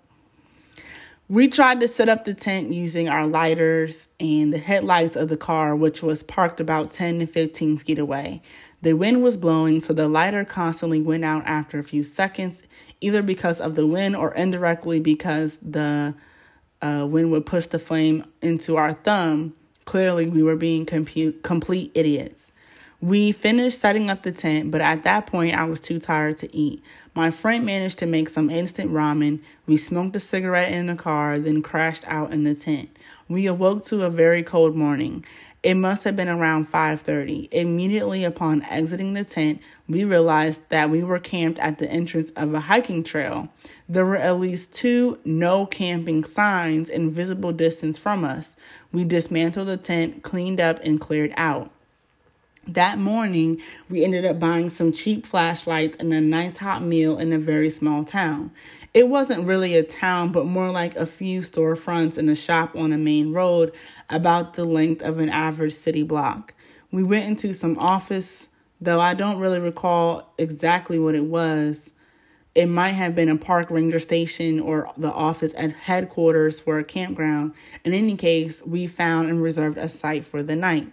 We 1.29 1.49
tried 1.49 1.81
to 1.81 1.89
set 1.89 2.09
up 2.09 2.25
the 2.25 2.33
tent 2.33 2.73
using 2.73 3.09
our 3.09 3.27
lighters 3.27 4.09
and 4.19 4.53
the 4.53 4.59
headlights 4.59 5.15
of 5.15 5.29
the 5.29 5.37
car, 5.37 5.77
which 5.77 6.03
was 6.03 6.23
parked 6.23 6.59
about 6.61 6.91
10 6.91 7.19
to 7.21 7.27
15 7.27 7.79
feet 7.79 7.99
away. 7.99 8.43
The 8.81 8.95
wind 8.95 9.23
was 9.23 9.37
blowing, 9.37 9.81
so 9.81 9.93
the 9.93 10.09
lighter 10.09 10.45
constantly 10.45 11.03
went 11.03 11.25
out 11.25 11.43
after 11.45 11.79
a 11.79 11.85
few 11.85 12.03
seconds, 12.03 12.63
either 13.01 13.23
because 13.23 13.61
of 13.61 13.75
the 13.75 13.87
wind 13.87 14.17
or 14.17 14.33
indirectly 14.35 15.01
because 15.01 15.59
the 15.61 16.15
uh, 16.81 17.07
wind 17.11 17.31
would 17.33 17.45
push 17.45 17.67
the 17.67 17.79
flame 17.79 18.25
into 18.41 18.77
our 18.77 18.95
thumb 18.95 19.55
Clearly, 19.89 20.29
we 20.29 20.43
were 20.43 20.55
being 20.55 20.85
complete 20.85 21.91
idiots. 21.95 22.53
We 23.01 23.33
finished 23.33 23.81
setting 23.81 24.11
up 24.11 24.21
the 24.21 24.33
tent, 24.33 24.71
but 24.71 24.83
at 24.83 25.03
that 25.05 25.27
point, 25.27 25.57
I 25.57 25.65
was 25.65 25.81
too 25.81 25.99
tired 25.99 26.37
to 26.39 26.55
eat. 26.55 26.83
My 27.19 27.33
friend 27.33 27.67
managed 27.67 27.99
to 27.99 28.07
make 28.07 28.29
some 28.29 28.49
instant 28.49 28.93
ramen. 28.93 29.41
We 29.67 29.77
smoked 29.77 30.15
a 30.15 30.21
cigarette 30.21 30.71
in 30.71 30.87
the 30.87 30.95
car, 30.95 31.37
then 31.37 31.63
crashed 31.63 32.05
out 32.07 32.33
in 32.33 32.45
the 32.45 32.55
tent. 32.55 32.97
We 33.29 33.47
awoke 33.47 33.85
to 33.87 34.05
a 34.05 34.09
very 34.09 34.45
cold 34.45 34.77
morning. 34.77 35.25
It 35.65 35.75
must 35.75 36.05
have 36.05 36.15
been 36.15 36.29
around 36.29 36.69
5:30. 36.69 37.49
Immediately 37.51 38.23
upon 38.23 38.63
exiting 38.71 39.15
the 39.15 39.25
tent, 39.25 39.61
we 39.89 40.05
realized 40.05 40.61
that 40.69 40.91
we 40.91 41.03
were 41.03 41.19
camped 41.19 41.59
at 41.59 41.79
the 41.79 41.91
entrance 41.91 42.31
of 42.37 42.55
a 42.55 42.61
hiking 42.61 43.03
trail. 43.03 43.49
There 43.89 44.07
were 44.07 44.15
at 44.15 44.39
least 44.39 44.73
two 44.73 45.19
no 45.25 45.67
camping 45.67 46.23
signs 46.23 46.89
in 46.89 47.11
visible 47.11 47.51
distance 47.51 47.99
from 47.99 48.23
us. 48.23 48.55
We 48.93 49.03
dismantled 49.03 49.67
the 49.67 49.77
tent, 49.77 50.23
cleaned 50.23 50.61
up, 50.61 50.79
and 50.85 51.01
cleared 51.01 51.35
out. 51.37 51.73
That 52.69 52.99
morning, 52.99 53.63
we 53.89 54.05
ended 54.05 54.27
up 54.27 54.39
buying 54.39 54.69
some 54.69 54.93
cheap 54.93 55.25
flashlights 55.25 55.97
and 55.97 56.13
a 56.13 56.21
nice 56.21 56.59
hot 56.59 56.83
meal 56.83 57.19
in 57.19 57.33
a 57.33 57.39
very 57.39 57.71
small 57.71 58.05
town. 58.05 58.51
It 58.93 59.09
wasn't 59.09 59.47
really 59.47 59.75
a 59.75 59.83
town, 59.83 60.33
but 60.33 60.45
more 60.45 60.71
like 60.71 60.95
a 60.95 61.07
few 61.07 61.41
storefronts 61.41 62.19
and 62.19 62.29
a 62.29 62.35
shop 62.35 62.77
on 62.77 62.93
a 62.93 62.99
main 62.99 63.33
road 63.33 63.73
about 64.11 64.53
the 64.53 64.67
length 64.67 65.01
of 65.01 65.19
an 65.19 65.31
average 65.31 65.73
city 65.73 66.03
block. 66.03 66.53
We 66.93 67.03
went 67.03 67.25
into 67.25 67.55
some 67.55 67.79
office, 67.79 68.51
though 68.83 69.01
I 69.01 69.15
don't 69.15 69.39
really 69.39 69.61
recall 69.61 70.35
exactly 70.37 70.99
what 70.99 71.15
it 71.15 71.25
was. 71.25 71.93
It 72.55 72.67
might 72.67 72.93
have 72.93 73.15
been 73.15 73.31
a 73.31 73.39
park 73.39 73.71
ranger 73.71 73.99
station 73.99 74.61
or 74.61 74.93
the 74.95 75.11
office 75.11 75.55
at 75.57 75.73
headquarters 75.73 76.61
for 76.61 76.79
a 76.79 76.85
campground. 76.85 77.55
In 77.83 77.95
any 77.95 78.15
case, 78.15 78.63
we 78.67 78.87
found 78.87 79.31
and 79.31 79.41
reserved 79.41 79.79
a 79.79 79.89
site 79.89 80.27
for 80.27 80.43
the 80.43 80.55
night. 80.55 80.93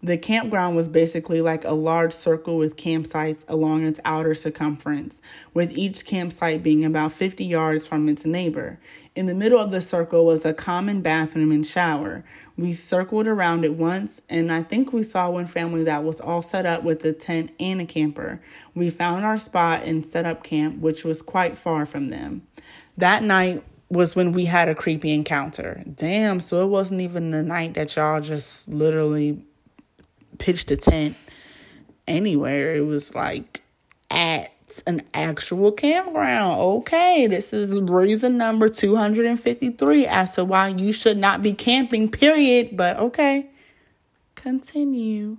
The 0.00 0.16
campground 0.16 0.76
was 0.76 0.88
basically 0.88 1.40
like 1.40 1.64
a 1.64 1.72
large 1.72 2.12
circle 2.12 2.56
with 2.56 2.76
campsites 2.76 3.44
along 3.48 3.84
its 3.84 3.98
outer 4.04 4.32
circumference, 4.32 5.20
with 5.54 5.76
each 5.76 6.04
campsite 6.04 6.62
being 6.62 6.84
about 6.84 7.10
50 7.10 7.44
yards 7.44 7.88
from 7.88 8.08
its 8.08 8.24
neighbor. 8.24 8.78
In 9.16 9.26
the 9.26 9.34
middle 9.34 9.58
of 9.58 9.72
the 9.72 9.80
circle 9.80 10.24
was 10.24 10.44
a 10.44 10.54
common 10.54 11.00
bathroom 11.00 11.50
and 11.50 11.66
shower. 11.66 12.24
We 12.56 12.72
circled 12.72 13.26
around 13.26 13.64
it 13.64 13.74
once, 13.74 14.22
and 14.28 14.52
I 14.52 14.62
think 14.62 14.92
we 14.92 15.02
saw 15.02 15.30
one 15.30 15.48
family 15.48 15.82
that 15.84 16.04
was 16.04 16.20
all 16.20 16.42
set 16.42 16.64
up 16.64 16.84
with 16.84 17.04
a 17.04 17.12
tent 17.12 17.50
and 17.58 17.80
a 17.80 17.84
camper. 17.84 18.40
We 18.76 18.90
found 18.90 19.24
our 19.24 19.38
spot 19.38 19.82
and 19.82 20.06
set 20.06 20.26
up 20.26 20.44
camp, 20.44 20.78
which 20.78 21.04
was 21.04 21.22
quite 21.22 21.58
far 21.58 21.86
from 21.86 22.10
them. 22.10 22.42
That 22.96 23.24
night, 23.24 23.64
was 23.90 24.14
when 24.14 24.32
we 24.32 24.44
had 24.44 24.68
a 24.68 24.74
creepy 24.74 25.12
encounter. 25.12 25.82
Damn, 25.94 26.40
so 26.40 26.62
it 26.62 26.68
wasn't 26.68 27.00
even 27.00 27.30
the 27.30 27.42
night 27.42 27.74
that 27.74 27.96
y'all 27.96 28.20
just 28.20 28.68
literally 28.68 29.42
pitched 30.38 30.70
a 30.70 30.76
tent 30.76 31.16
anywhere. 32.06 32.74
It 32.74 32.86
was 32.86 33.14
like 33.14 33.62
at 34.10 34.52
an 34.86 35.02
actual 35.14 35.72
campground. 35.72 36.60
Okay, 36.60 37.26
this 37.26 37.52
is 37.52 37.74
reason 37.74 38.36
number 38.36 38.68
253 38.68 40.06
as 40.06 40.34
to 40.34 40.44
why 40.44 40.68
you 40.68 40.92
should 40.92 41.18
not 41.18 41.42
be 41.42 41.52
camping, 41.52 42.10
period. 42.10 42.76
But 42.76 42.98
okay, 42.98 43.46
continue. 44.34 45.38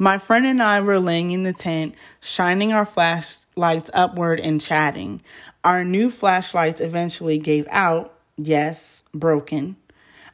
My 0.00 0.18
friend 0.18 0.46
and 0.46 0.62
I 0.62 0.80
were 0.80 1.00
laying 1.00 1.32
in 1.32 1.42
the 1.42 1.52
tent, 1.52 1.96
shining 2.20 2.72
our 2.72 2.86
flashlights 2.86 3.90
upward 3.92 4.38
and 4.38 4.60
chatting. 4.60 5.20
Our 5.64 5.84
new 5.84 6.10
flashlights 6.10 6.80
eventually 6.80 7.38
gave 7.38 7.66
out. 7.68 8.14
Yes, 8.36 9.02
broken. 9.12 9.76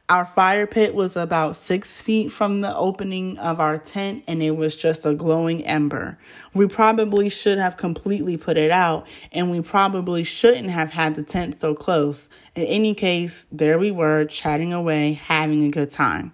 Our 0.07 0.25
fire 0.25 0.67
pit 0.67 0.93
was 0.93 1.15
about 1.15 1.55
six 1.55 1.99
feet 1.99 2.31
from 2.31 2.61
the 2.61 2.75
opening 2.77 3.39
of 3.39 3.59
our 3.59 3.79
tent 3.79 4.23
and 4.27 4.43
it 4.43 4.51
was 4.51 4.75
just 4.75 5.03
a 5.03 5.15
glowing 5.15 5.65
ember. 5.65 6.19
We 6.53 6.67
probably 6.67 7.27
should 7.27 7.57
have 7.57 7.75
completely 7.75 8.37
put 8.37 8.55
it 8.55 8.69
out 8.69 9.07
and 9.31 9.49
we 9.49 9.61
probably 9.61 10.21
shouldn't 10.21 10.69
have 10.69 10.91
had 10.91 11.15
the 11.15 11.23
tent 11.23 11.55
so 11.55 11.73
close. 11.73 12.29
In 12.53 12.65
any 12.65 12.93
case, 12.93 13.47
there 13.51 13.79
we 13.79 13.89
were 13.89 14.25
chatting 14.25 14.73
away, 14.73 15.13
having 15.13 15.63
a 15.63 15.71
good 15.71 15.89
time. 15.89 16.33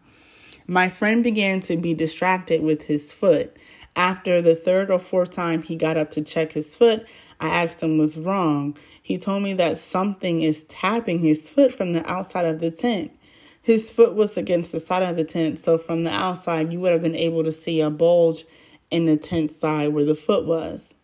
My 0.68 0.90
friend 0.90 1.24
began 1.24 1.62
to 1.62 1.78
be 1.78 1.94
distracted 1.94 2.62
with 2.62 2.84
his 2.84 3.14
foot. 3.14 3.56
After 3.96 4.42
the 4.42 4.56
third 4.56 4.92
or 4.92 5.00
fourth 5.00 5.32
time 5.32 5.62
he 5.62 5.78
got 5.78 5.96
up 5.96 6.12
to 6.12 6.22
check 6.22 6.52
his 6.52 6.76
foot, 6.76 7.06
I 7.40 7.48
asked 7.48 7.82
him 7.82 7.98
what's 7.98 8.18
wrong. 8.18 8.78
He 9.02 9.18
told 9.18 9.44
me 9.44 9.54
that 9.54 9.78
something 9.78 10.42
is 10.42 10.66
tapping 10.66 11.20
his 11.20 11.50
foot 11.50 11.74
from 11.74 11.94
the 11.94 12.06
outside 12.06 12.46
of 12.46 12.60
the 12.60 12.70
tent. 12.70 13.14
His 13.62 13.92
foot 13.92 14.16
was 14.16 14.38
against 14.38 14.72
the 14.72 14.80
side 14.80 15.04
of 15.04 15.18
the 15.18 15.24
tent, 15.24 15.60
so 15.60 15.78
from 15.78 16.04
the 16.04 16.12
outside, 16.12 16.74
you 16.74 16.80
would 16.80 16.92
have 16.92 17.04
been 17.04 17.16
able 17.16 17.44
to 17.44 17.52
see 17.52 17.80
a 17.80 17.90
bulge 17.90 18.46
in 18.90 19.06
the 19.06 19.18
tent 19.18 19.52
side 19.52 19.94
where 19.94 20.04
the 20.04 20.16
foot 20.16 20.46
was. 20.46 20.96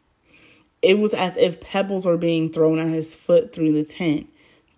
It 0.81 0.97
was 0.99 1.13
as 1.13 1.37
if 1.37 1.61
pebbles 1.61 2.05
were 2.05 2.17
being 2.17 2.51
thrown 2.51 2.79
at 2.79 2.87
his 2.87 3.15
foot 3.15 3.53
through 3.53 3.73
the 3.73 3.83
tent. 3.83 4.29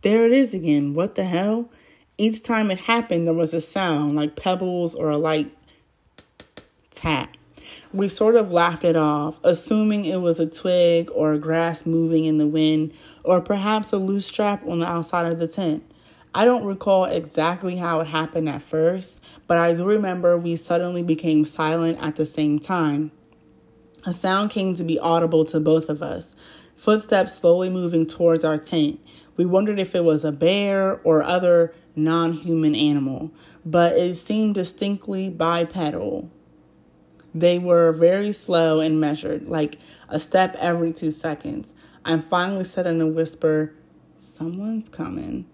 There 0.01 0.25
it 0.25 0.31
is 0.31 0.53
again. 0.53 0.93
What 0.93 1.15
the 1.15 1.24
hell? 1.24 1.69
Each 2.17 2.43
time 2.43 2.69
it 2.69 2.79
happened, 2.79 3.27
there 3.27 3.33
was 3.33 3.53
a 3.53 3.62
sound 3.62 4.15
like 4.15 4.36
pebbles 4.36 4.93
or 4.93 5.09
a 5.09 5.17
light 5.17 5.50
tap. 6.91 7.36
We 7.93 8.09
sort 8.09 8.36
of 8.36 8.51
laughed 8.51 8.83
it 8.83 8.95
off, 8.95 9.39
assuming 9.43 10.05
it 10.05 10.21
was 10.21 10.39
a 10.39 10.45
twig 10.45 11.09
or 11.13 11.38
grass 11.38 11.86
moving 11.86 12.25
in 12.25 12.38
the 12.38 12.48
wind, 12.48 12.93
or 13.24 13.41
perhaps 13.41 13.93
a 13.93 13.98
loose 13.98 14.25
strap 14.25 14.65
on 14.67 14.79
the 14.79 14.86
outside 14.86 15.31
of 15.31 15.39
the 15.39 15.48
tent. 15.48 15.83
I 16.33 16.45
don't 16.45 16.63
recall 16.63 17.05
exactly 17.05 17.77
how 17.77 18.01
it 18.01 18.07
happened 18.07 18.50
at 18.50 18.62
first, 18.62 19.19
but 19.48 19.57
I 19.57 19.74
do 19.74 19.86
remember 19.86 20.38
we 20.38 20.55
suddenly 20.55 21.01
became 21.01 21.43
silent 21.43 21.98
at 22.01 22.17
the 22.17 22.25
same 22.25 22.59
time. 22.59 23.12
A 24.05 24.13
sound 24.13 24.51
came 24.51 24.75
to 24.75 24.83
be 24.83 25.00
audible 25.00 25.43
to 25.45 25.59
both 25.59 25.89
of 25.89 26.03
us, 26.03 26.36
footsteps 26.75 27.38
slowly 27.38 27.69
moving 27.69 28.05
towards 28.05 28.43
our 28.43 28.57
tent. 28.57 29.00
We 29.38 29.45
wondered 29.45 29.79
if 29.79 29.95
it 29.95 30.03
was 30.03 30.24
a 30.24 30.31
bear 30.31 31.01
or 31.03 31.24
other 31.24 31.74
non 31.95 32.33
human 32.33 32.75
animal, 32.75 33.31
but 33.65 33.98
it 33.98 34.15
seemed 34.15 34.55
distinctly 34.55 35.29
bipedal. 35.29 36.29
They 37.33 37.57
were 37.57 37.91
very 37.91 38.31
slow 38.31 38.79
and 38.79 39.00
measured, 39.00 39.48
like 39.48 39.77
a 40.07 40.19
step 40.19 40.55
every 40.59 40.93
two 40.93 41.12
seconds. 41.12 41.74
I 42.05 42.17
finally 42.19 42.63
said 42.63 42.88
in 42.88 43.01
a 43.01 43.07
whisper, 43.07 43.74
Someone's 44.17 44.89
coming. 44.89 45.45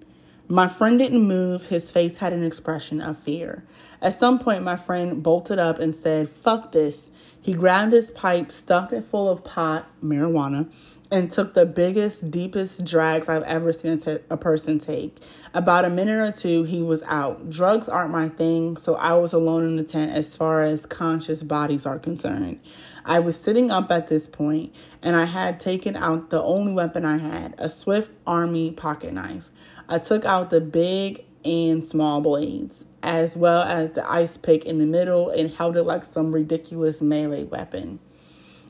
My 0.48 0.68
friend 0.68 1.00
didn't 1.00 1.28
move. 1.28 1.66
His 1.70 1.92
face 1.92 2.18
had 2.18 2.32
an 2.32 2.44
expression 2.44 3.02
of 3.02 3.18
fear. 3.18 3.64
At 4.00 4.20
some 4.20 4.38
point, 4.38 4.64
my 4.64 4.75
friend 4.75 5.24
bolted 5.24 5.58
up 5.58 5.80
and 5.80 5.96
said, 5.96 6.30
Fuck 6.30 6.72
this. 6.72 7.10
He 7.42 7.54
grabbed 7.54 7.94
his 7.94 8.12
pipe, 8.12 8.52
stuffed 8.52 8.94
it 8.94 9.06
full 9.06 9.28
of 9.28 9.44
pot, 9.44 9.90
marijuana, 10.04 10.70
and 11.12 11.32
took 11.32 11.56
the 11.56 11.66
biggest, 11.66 12.30
deepest 12.30 12.86
drags 12.86 13.28
I've 13.28 13.44
ever 13.44 13.74
seen 13.74 14.00
a, 14.30 14.38
person 14.38 14.78
take. 14.78 15.18
About 15.54 15.86
a 15.86 15.90
minute 15.90 16.20
or 16.20 16.32
two, 16.32 16.64
he 16.64 16.84
was 16.84 17.02
out. 17.04 17.50
Drugs 17.50 17.90
aren't 17.90 18.12
my 18.12 18.30
thing, 18.30 18.78
so 18.78 18.96
I 18.96 19.14
was 19.14 19.34
alone 19.34 19.64
in 19.64 19.75
the 19.78 19.84
tent 19.84 20.12
as 20.12 20.36
far 20.36 20.64
as 20.64 20.86
conscious 20.86 21.42
bodies 21.42 21.88
are 21.88 22.00
concerned. 22.00 22.60
I 23.04 23.20
was 23.20 23.36
sitting 23.36 23.72
up 23.72 23.92
at 23.92 24.08
this 24.08 24.28
point, 24.28 24.75
and 25.02 25.16
I 25.16 25.25
had 25.25 25.60
taken 25.60 25.96
out 25.96 26.30
the 26.30 26.42
only 26.42 26.74
weapon 26.74 27.06
I 27.06 27.18
had 27.18 27.56
a 27.58 27.70
Swiss 27.70 28.10
Army 28.28 28.72
pocket 28.72 29.14
knife. 29.14 29.50
I 29.88 30.00
took 30.00 30.25
out 30.25 30.50
the 30.50 30.62
big 30.62 31.25
and 31.44 31.86
small 31.86 32.22
blades, 32.22 32.86
as 33.04 33.38
well 33.38 33.62
as 33.62 33.92
the 33.92 34.10
ice 34.10 34.36
pick 34.36 34.65
in 34.65 34.80
the 34.80 34.86
middle, 34.86 35.30
and 35.30 35.51
held 35.51 35.77
it 35.77 35.84
like 35.84 36.04
some 36.04 36.34
ridiculous 36.34 37.01
melee 37.01 37.44
weapon. 37.44 38.00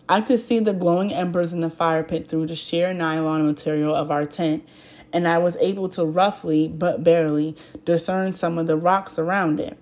I 0.10 0.22
could 0.22 0.40
see 0.40 0.60
the 0.60 0.74
glowing 0.74 1.14
embers 1.14 1.54
in 1.54 1.62
the 1.62 1.70
fire 1.70 2.04
pit 2.04 2.28
through 2.28 2.48
the 2.48 2.56
sheer 2.56 2.94
nylon 2.94 3.46
material 3.46 3.96
of 3.96 4.12
our 4.12 4.26
tent, 4.26 4.68
and 5.14 5.28
I 5.28 5.38
was 5.38 5.56
able 5.62 5.88
to 5.90 6.06
roughly, 6.06 6.68
but 6.68 7.04
barely, 7.04 7.56
discern 7.86 8.34
some 8.34 8.58
of 8.58 8.68
the 8.68 8.78
rocks 8.78 9.18
around 9.18 9.60
it. 9.60 9.78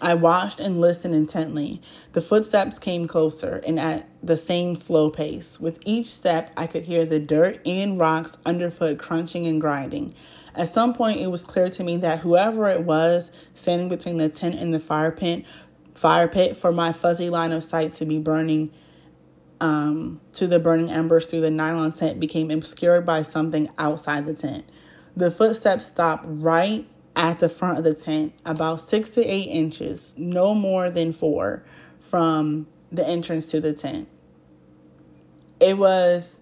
I 0.00 0.14
watched 0.14 0.60
and 0.60 0.80
listened 0.80 1.14
intently. 1.14 1.80
The 2.12 2.22
footsteps 2.22 2.78
came 2.78 3.06
closer 3.06 3.62
and 3.66 3.78
at 3.78 4.08
the 4.22 4.36
same 4.36 4.76
slow 4.76 5.10
pace. 5.10 5.60
With 5.60 5.78
each 5.84 6.12
step, 6.12 6.50
I 6.56 6.66
could 6.66 6.84
hear 6.84 7.04
the 7.04 7.18
dirt 7.18 7.60
and 7.66 7.98
rocks 7.98 8.38
underfoot 8.44 8.98
crunching 8.98 9.46
and 9.46 9.60
grinding. 9.60 10.14
At 10.54 10.72
some 10.72 10.94
point, 10.94 11.20
it 11.20 11.28
was 11.28 11.42
clear 11.42 11.68
to 11.68 11.84
me 11.84 11.96
that 11.98 12.20
whoever 12.20 12.68
it 12.68 12.82
was 12.82 13.32
standing 13.54 13.88
between 13.88 14.18
the 14.18 14.28
tent 14.28 14.54
and 14.54 14.72
the 14.72 14.80
fire 14.80 15.10
pit, 15.10 15.44
fire 15.94 16.28
pit, 16.28 16.56
for 16.56 16.72
my 16.72 16.92
fuzzy 16.92 17.28
line 17.28 17.52
of 17.52 17.64
sight 17.64 17.92
to 17.94 18.04
be 18.04 18.18
burning 18.18 18.70
um, 19.60 20.20
to 20.34 20.46
the 20.46 20.60
burning 20.60 20.90
embers 20.90 21.26
through 21.26 21.40
the 21.40 21.50
nylon 21.50 21.92
tent 21.92 22.20
became 22.20 22.50
obscured 22.50 23.06
by 23.06 23.22
something 23.22 23.70
outside 23.78 24.26
the 24.26 24.34
tent. 24.34 24.64
The 25.16 25.30
footsteps 25.30 25.86
stopped 25.86 26.24
right 26.26 26.86
at 27.16 27.38
the 27.38 27.48
front 27.48 27.78
of 27.78 27.84
the 27.84 27.94
tent, 27.94 28.32
about 28.44 28.80
six 28.80 29.10
to 29.10 29.24
eight 29.24 29.48
inches, 29.48 30.14
no 30.16 30.54
more 30.54 30.90
than 30.90 31.12
four, 31.12 31.64
from 32.00 32.66
the 32.90 33.06
entrance 33.06 33.46
to 33.46 33.60
the 33.60 33.72
tent. 33.72 34.08
It 35.60 35.78
was 35.78 36.38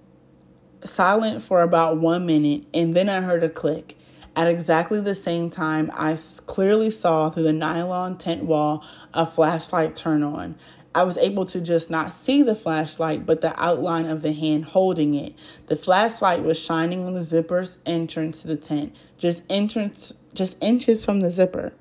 silent 0.85 1.43
for 1.43 1.63
about 1.63 1.99
one 1.99 2.27
minute, 2.27 2.65
and 2.73 2.95
then 2.97 3.09
I 3.09 3.21
heard 3.21 3.45
a 3.45 3.49
click. 3.49 3.97
At 4.35 4.47
exactly 4.47 5.01
the 5.01 5.15
same 5.15 5.51
time, 5.51 5.91
I 5.93 6.17
clearly 6.47 6.91
saw 6.91 7.29
through 7.29 7.43
the 7.43 7.53
nylon 7.53 8.17
tent 8.17 8.45
wall 8.45 8.85
a 9.13 9.27
flashlight 9.27 9.95
turn 9.95 10.23
on. 10.23 10.57
I 10.95 11.05
was 11.05 11.17
able 11.19 11.45
to 11.47 11.61
just 11.61 11.91
not 11.91 12.13
see 12.13 12.43
the 12.43 12.55
flashlight, 12.55 13.25
but 13.25 13.41
the 13.41 13.59
outline 13.63 14.07
of 14.07 14.23
the 14.23 14.33
hand 14.33 14.67
holding 14.67 15.15
it. 15.15 15.35
The 15.67 15.77
flashlight 15.77 16.43
was 16.43 16.59
shining 16.59 17.07
on 17.07 17.15
the 17.15 17.23
zipper's 17.23 17.79
entrance 17.87 18.43
to 18.43 18.49
the 18.49 18.57
tent, 18.57 18.95
just 19.17 19.43
entrance 19.49 20.13
just 20.35 20.57
inches 20.61 21.05
from 21.05 21.21
the 21.21 21.31
zipper. 21.31 21.73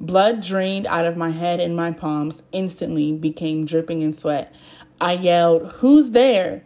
Blood 0.00 0.40
drained 0.40 0.86
out 0.88 1.06
of 1.06 1.16
my 1.16 1.30
head 1.30 1.60
and 1.60 1.76
my 1.76 1.92
palms, 1.92 2.42
instantly 2.50 3.12
became 3.12 3.64
dripping 3.64 4.02
in 4.02 4.12
sweat. 4.12 4.54
I 5.00 5.12
yelled, 5.12 5.72
Who's 5.74 6.10
there? 6.10 6.64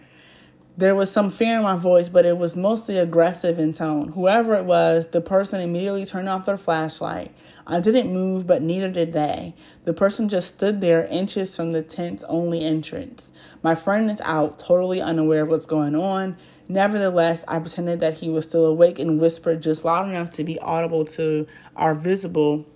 There 0.78 0.94
was 0.94 1.10
some 1.10 1.30
fear 1.30 1.56
in 1.56 1.62
my 1.62 1.76
voice, 1.76 2.10
but 2.10 2.26
it 2.26 2.36
was 2.36 2.54
mostly 2.54 2.98
aggressive 2.98 3.58
in 3.58 3.72
tone. 3.72 4.08
Whoever 4.08 4.54
it 4.54 4.66
was, 4.66 5.06
the 5.06 5.22
person 5.22 5.60
immediately 5.60 6.04
turned 6.04 6.28
off 6.28 6.44
their 6.44 6.58
flashlight. 6.58 7.34
I 7.66 7.80
didn't 7.80 8.12
move, 8.12 8.46
but 8.46 8.62
neither 8.62 8.90
did 8.90 9.12
they. 9.12 9.54
The 9.84 9.94
person 9.94 10.28
just 10.28 10.54
stood 10.54 10.80
there, 10.80 11.06
inches 11.06 11.56
from 11.56 11.72
the 11.72 11.82
tent's 11.82 12.24
only 12.24 12.62
entrance. 12.62 13.30
My 13.62 13.74
friend 13.74 14.10
is 14.10 14.20
out, 14.20 14.58
totally 14.58 15.00
unaware 15.00 15.42
of 15.42 15.48
what's 15.48 15.66
going 15.66 15.94
on. 15.94 16.36
Nevertheless, 16.68 17.44
I 17.46 17.58
pretended 17.58 18.00
that 18.00 18.18
he 18.18 18.28
was 18.28 18.46
still 18.46 18.64
awake 18.64 18.98
and 18.98 19.20
whispered 19.20 19.62
just 19.62 19.84
loud 19.84 20.08
enough 20.08 20.30
to 20.30 20.44
be 20.44 20.58
audible 20.58 21.04
to 21.04 21.46
our 21.76 21.94
visible. 21.94 22.66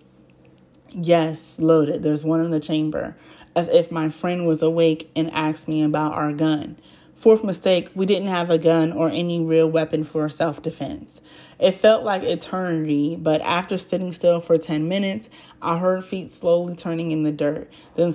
Yes, 0.91 1.59
loaded. 1.59 2.03
There's 2.03 2.25
one 2.25 2.41
in 2.41 2.51
the 2.51 2.61
chamber. 2.61 3.17
As 3.57 3.69
if 3.69 3.91
my 3.91 4.09
friend 4.09 4.47
was 4.47 4.63
awake 4.63 5.11
and 5.17 5.31
asked 5.33 5.67
me 5.67 5.83
about 5.83 6.15
our 6.15 6.33
gun. 6.33 6.77
Fourth 7.21 7.45
mistake, 7.45 7.91
we 7.95 8.07
didn't 8.07 8.29
have 8.29 8.49
a 8.49 8.57
gun 8.57 8.93
or 8.93 9.11
any 9.11 9.45
real 9.45 9.69
weapon 9.69 10.05
for 10.05 10.27
self 10.31 10.63
defense. 10.63 11.21
It 11.59 11.73
felt 11.73 12.03
like 12.03 12.23
eternity, 12.23 13.15
but 13.15 13.43
after 13.43 13.77
sitting 13.77 14.13
still 14.13 14.41
for 14.41 14.57
10 14.57 14.89
minutes, 14.89 15.29
I 15.61 15.79
heard 15.79 16.03
feet 16.03 16.31
slowly 16.31 16.77
turning 16.77 17.11
in 17.11 17.25
the 17.25 17.33
dirt. 17.33 17.71
Then, 17.95 18.15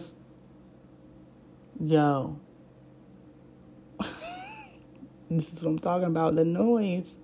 yo, 1.79 2.39
this 5.29 5.53
is 5.53 5.63
what 5.63 5.69
I'm 5.69 5.79
talking 5.79 6.07
about 6.07 6.35
the 6.35 6.45
noise. 6.45 7.17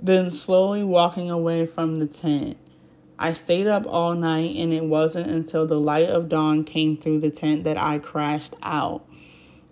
Then 0.00 0.30
slowly 0.30 0.84
walking 0.84 1.30
away 1.30 1.66
from 1.66 1.98
the 1.98 2.06
tent. 2.06 2.56
I 3.18 3.32
stayed 3.32 3.66
up 3.66 3.86
all 3.86 4.14
night, 4.14 4.56
and 4.56 4.72
it 4.72 4.84
wasn't 4.84 5.30
until 5.30 5.66
the 5.66 5.80
light 5.80 6.08
of 6.08 6.28
dawn 6.28 6.64
came 6.64 6.96
through 6.96 7.20
the 7.20 7.30
tent 7.30 7.64
that 7.64 7.76
I 7.76 7.98
crashed 7.98 8.56
out. 8.62 9.06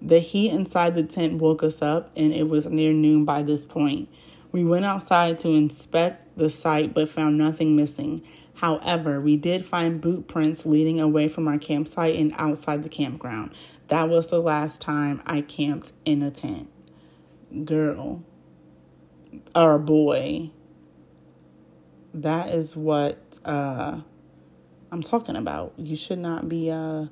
The 0.00 0.20
heat 0.20 0.50
inside 0.50 0.94
the 0.94 1.02
tent 1.02 1.40
woke 1.40 1.62
us 1.62 1.82
up, 1.82 2.10
and 2.16 2.32
it 2.32 2.48
was 2.48 2.66
near 2.66 2.92
noon 2.92 3.24
by 3.24 3.42
this 3.42 3.64
point. 3.64 4.08
We 4.52 4.64
went 4.64 4.84
outside 4.84 5.38
to 5.40 5.48
inspect 5.50 6.36
the 6.36 6.50
site 6.50 6.94
but 6.94 7.08
found 7.08 7.38
nothing 7.38 7.74
missing. 7.74 8.22
However, 8.54 9.20
we 9.20 9.36
did 9.36 9.64
find 9.64 10.00
boot 10.00 10.28
prints 10.28 10.66
leading 10.66 11.00
away 11.00 11.28
from 11.28 11.48
our 11.48 11.58
campsite 11.58 12.16
and 12.16 12.34
outside 12.36 12.82
the 12.82 12.88
campground. 12.88 13.52
That 13.88 14.08
was 14.08 14.28
the 14.28 14.40
last 14.40 14.80
time 14.80 15.22
I 15.26 15.40
camped 15.40 15.92
in 16.04 16.22
a 16.22 16.30
tent. 16.30 16.71
Girl, 17.64 18.24
or 19.54 19.78
boy, 19.78 20.50
that 22.14 22.50
is 22.50 22.76
what 22.76 23.38
uh, 23.44 24.00
I'm 24.90 25.02
talking 25.02 25.36
about. 25.36 25.74
You 25.76 25.96
should 25.96 26.18
not 26.18 26.48
be. 26.48 26.70
Uh, 26.70 27.06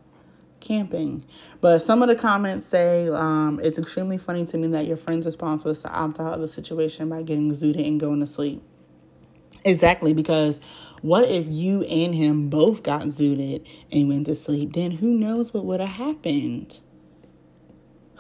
camping. 0.61 1.25
But 1.61 1.81
some 1.81 2.03
of 2.03 2.09
the 2.09 2.15
comments 2.15 2.69
say 2.69 3.09
um, 3.09 3.61
it's 3.63 3.79
extremely 3.79 4.19
funny 4.19 4.47
to 4.47 4.59
me 4.59 4.69
that 4.69 4.87
your 4.87 4.97
friend's 4.97 5.27
response 5.27 5.65
was 5.65 5.83
to 5.83 5.91
opt 5.91 6.21
out 6.21 6.35
of 6.35 6.41
the 6.41 6.49
situation 6.49 7.09
by 7.09 7.23
getting 7.23 7.51
zooted 7.51 7.87
and 7.87 7.99
going 7.99 8.21
to 8.21 8.27
sleep. 8.27 8.63
Exactly, 9.65 10.15
because 10.15 10.61
what 11.03 11.29
if 11.29 11.47
you 11.49 11.83
and 11.85 12.15
him 12.15 12.49
both 12.49 12.83
got 12.83 13.03
zooted 13.07 13.67
and 13.91 14.09
went 14.09 14.27
to 14.27 14.35
sleep? 14.35 14.73
Then 14.73 14.93
who 14.93 15.09
knows 15.09 15.53
what 15.53 15.65
would 15.65 15.81
have 15.81 15.91
happened? 15.91 16.81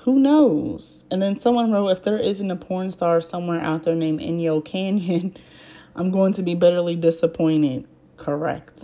Who 0.04 0.18
knows? 0.18 1.04
And 1.10 1.20
then 1.20 1.36
someone 1.36 1.70
wrote, 1.70 1.88
if 1.88 2.02
there 2.02 2.18
isn't 2.18 2.50
a 2.50 2.56
porn 2.56 2.90
star 2.90 3.20
somewhere 3.20 3.60
out 3.60 3.82
there 3.82 3.94
named 3.94 4.20
Inyo 4.20 4.64
Canyon, 4.64 5.36
I'm 5.94 6.10
going 6.10 6.32
to 6.34 6.42
be 6.42 6.54
bitterly 6.54 6.96
disappointed. 6.96 7.86
Correct. 8.16 8.82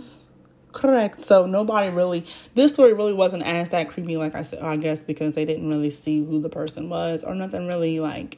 Correct. 0.73 1.19
So 1.21 1.47
nobody 1.47 1.89
really, 1.89 2.23
this 2.53 2.71
story 2.71 2.93
really 2.93 3.13
wasn't 3.13 3.43
as 3.43 3.69
that 3.69 3.89
creepy, 3.89 4.15
like 4.15 4.35
I 4.35 4.43
said, 4.43 4.59
I 4.59 4.77
guess 4.77 5.01
because 5.01 5.33
they 5.33 5.43
didn't 5.43 5.67
really 5.67 5.89
see 5.89 6.23
who 6.23 6.39
the 6.39 6.49
person 6.49 6.87
was 6.87 7.23
or 7.23 7.33
nothing 7.33 7.67
really 7.67 7.99
like 7.99 8.37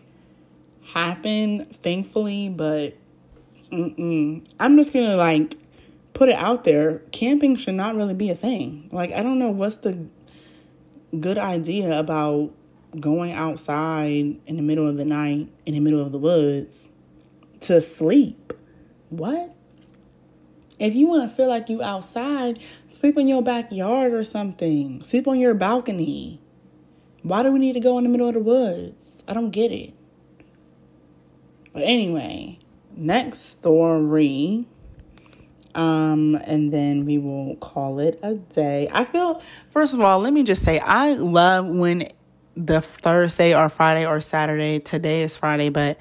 happened, 0.94 1.76
thankfully. 1.82 2.48
But 2.48 2.96
mm-mm. 3.72 4.46
I'm 4.58 4.78
just 4.78 4.94
gonna 4.94 5.18
like 5.18 5.58
put 6.13 6.30
it 6.30 6.36
out 6.36 6.63
there. 6.63 7.00
Camping 7.12 7.58
should 7.58 7.76
not 7.76 7.96
really 7.96 8.13
be 8.13 8.30
a 8.30 8.36
thing. 8.36 8.88
Like, 8.94 9.12
I 9.12 9.22
don't 9.22 9.38
know 9.38 9.50
what's 9.50 9.78
the 9.78 10.06
good 11.20 11.38
idea 11.38 12.00
about 12.00 12.52
going 12.97 13.34
outside 13.34 14.39
in 14.45 14.56
the 14.56 14.62
middle 14.62 14.88
of 14.88 14.97
the 14.97 15.06
night, 15.06 15.49
in 15.65 15.73
the 15.73 15.80
middle 15.80 16.02
of 16.02 16.12
the 16.12 16.17
woods 16.17 16.91
to 17.62 17.82
sleep. 17.82 18.54
What? 19.10 19.56
If 20.80 20.95
you 20.95 21.08
want 21.08 21.30
to 21.30 21.36
feel 21.36 21.49
like 21.49 21.69
you 21.69 21.84
outside, 21.84 22.60
sleep 22.88 23.17
in 23.17 23.28
your 23.28 23.41
backyard 23.41 24.13
or 24.13 24.23
something. 24.23 25.04
Sleep 25.04 25.28
on 25.28 25.39
your 25.39 25.54
balcony. 25.54 26.41
Why 27.21 27.43
do 27.43 27.52
we 27.52 27.60
need 27.60 27.73
to 27.73 27.82
go 27.82 27.97
in 27.97 28.06
the 28.06 28.10
middle 28.10 28.30
of 28.30 28.34
the 28.34 28.39
woods? 28.39 29.23
I 29.28 29.34
don't 29.34 29.52
get 29.52 29.71
it. 29.71 29.93
But 31.73 31.84
anyway, 31.84 32.60
next 32.95 33.39
story. 33.39 34.67
Um, 35.75 36.36
and 36.45 36.73
then 36.73 37.06
we 37.06 37.17
will 37.17 37.58
call 37.58 37.99
it 37.99 38.19
a 38.23 38.36
day. 38.36 38.89
I 38.91 39.04
feel, 39.04 39.41
first 39.69 39.93
of 39.93 40.02
all, 40.02 40.19
let 40.19 40.34
me 40.34 40.43
just 40.43 40.63
say, 40.63 40.80
I 40.80 41.13
love 41.13 41.67
when 41.67 42.10
the 42.56 42.82
Thursday 42.82 43.56
or 43.56 43.70
Friday 43.70 44.06
or 44.06 44.20
Saturday, 44.22 44.80
today 44.80 45.22
is 45.22 45.38
Friday, 45.38 45.70
but 45.70 45.98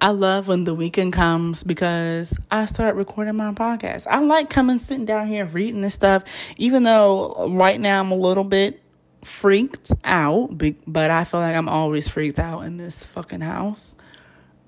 I 0.00 0.10
love 0.10 0.48
when 0.48 0.64
the 0.64 0.74
weekend 0.74 1.12
comes 1.12 1.62
because 1.64 2.36
I 2.50 2.66
start 2.66 2.96
recording 2.96 3.36
my 3.36 3.52
podcast. 3.52 4.06
I 4.06 4.18
like 4.18 4.50
coming 4.50 4.78
sitting 4.78 5.06
down 5.06 5.28
here 5.28 5.44
reading 5.46 5.80
this 5.80 5.94
stuff, 5.94 6.24
even 6.56 6.82
though 6.82 7.48
right 7.50 7.80
now 7.80 8.00
I'm 8.00 8.10
a 8.10 8.16
little 8.16 8.44
bit 8.44 8.82
freaked 9.22 9.92
out, 10.04 10.50
but 10.86 11.10
I 11.10 11.24
feel 11.24 11.40
like 11.40 11.56
I'm 11.56 11.68
always 11.68 12.08
freaked 12.08 12.38
out 12.38 12.62
in 12.62 12.76
this 12.76 13.04
fucking 13.06 13.40
house. 13.40 13.94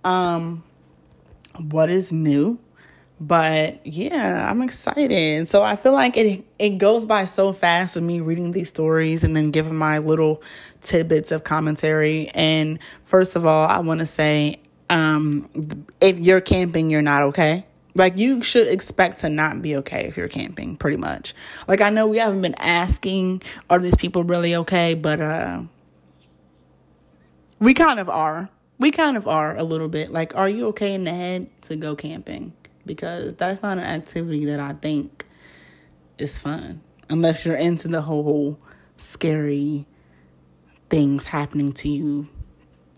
Um, 0.05 0.63
what 1.59 1.91
is 1.91 2.13
new? 2.13 2.59
But 3.19 3.87
yeah, 3.87 4.51
I'm 4.51 4.61
excited. 4.61 5.49
So 5.49 5.63
I 5.63 5.77
feel 5.77 5.93
like 5.93 6.17
it 6.17 6.45
it 6.59 6.71
goes 6.79 7.07
by 7.07 7.25
so 7.25 7.53
fast 7.53 7.95
with 7.95 8.05
me 8.05 8.21
reading 8.21 8.53
these 8.53 8.69
stories 8.69 9.25
and 9.25 9.35
then 9.35 9.51
giving 9.51 9.77
my 9.77 9.99
little 9.99 10.43
tidbits 10.83 11.33
of 11.33 11.43
commentary. 11.43 12.29
And 12.35 12.79
first 13.05 13.35
of 13.35 13.47
all, 13.47 13.67
I 13.67 13.79
want 13.79 14.01
to 14.01 14.07
say 14.07 14.57
um, 14.91 15.49
if 16.01 16.19
you're 16.19 16.43
camping, 16.43 16.91
you're 16.91 17.03
not 17.03 17.23
okay. 17.23 17.65
Like 17.95 18.19
you 18.19 18.43
should 18.43 18.69
expect 18.69 19.21
to 19.21 19.31
not 19.31 19.63
be 19.63 19.77
okay 19.77 20.05
if 20.05 20.19
you're 20.19 20.29
camping, 20.29 20.77
pretty 20.77 20.99
much. 20.99 21.35
Like 21.67 21.81
I 21.81 21.89
know 21.89 22.07
we 22.07 22.19
haven't 22.19 22.43
been 22.43 22.55
asking, 22.57 23.43
are 23.71 23.79
these 23.79 23.97
people 23.97 24.25
really 24.25 24.55
okay? 24.57 24.93
But 24.93 25.21
uh 25.23 25.63
we 27.59 27.73
kind 27.75 27.99
of 27.99 28.09
are. 28.09 28.51
We 28.79 28.91
kind 28.91 29.17
of 29.17 29.27
are 29.27 29.57
a 29.57 29.63
little 29.63 29.89
bit. 29.89 30.13
Like, 30.13 30.37
are 30.37 30.49
you 30.49 30.67
okay 30.69 30.93
in 30.93 31.05
the 31.05 31.15
head 31.15 31.49
to 31.63 31.77
go 31.77 31.97
camping? 31.97 32.53
Because 32.87 33.35
that's 33.35 33.63
not 33.63 33.79
an 33.79 33.85
activity 33.85 34.47
that 34.47 34.61
I 34.61 34.73
think 34.73 35.25
is 36.19 36.39
fun. 36.39 36.81
Unless 37.11 37.45
you're 37.45 37.57
into 37.57 37.89
the 37.89 38.03
whole 38.03 38.59
scary 38.97 39.87
things 40.89 41.27
happening 41.27 41.73
to 41.73 41.89
you 41.89 42.29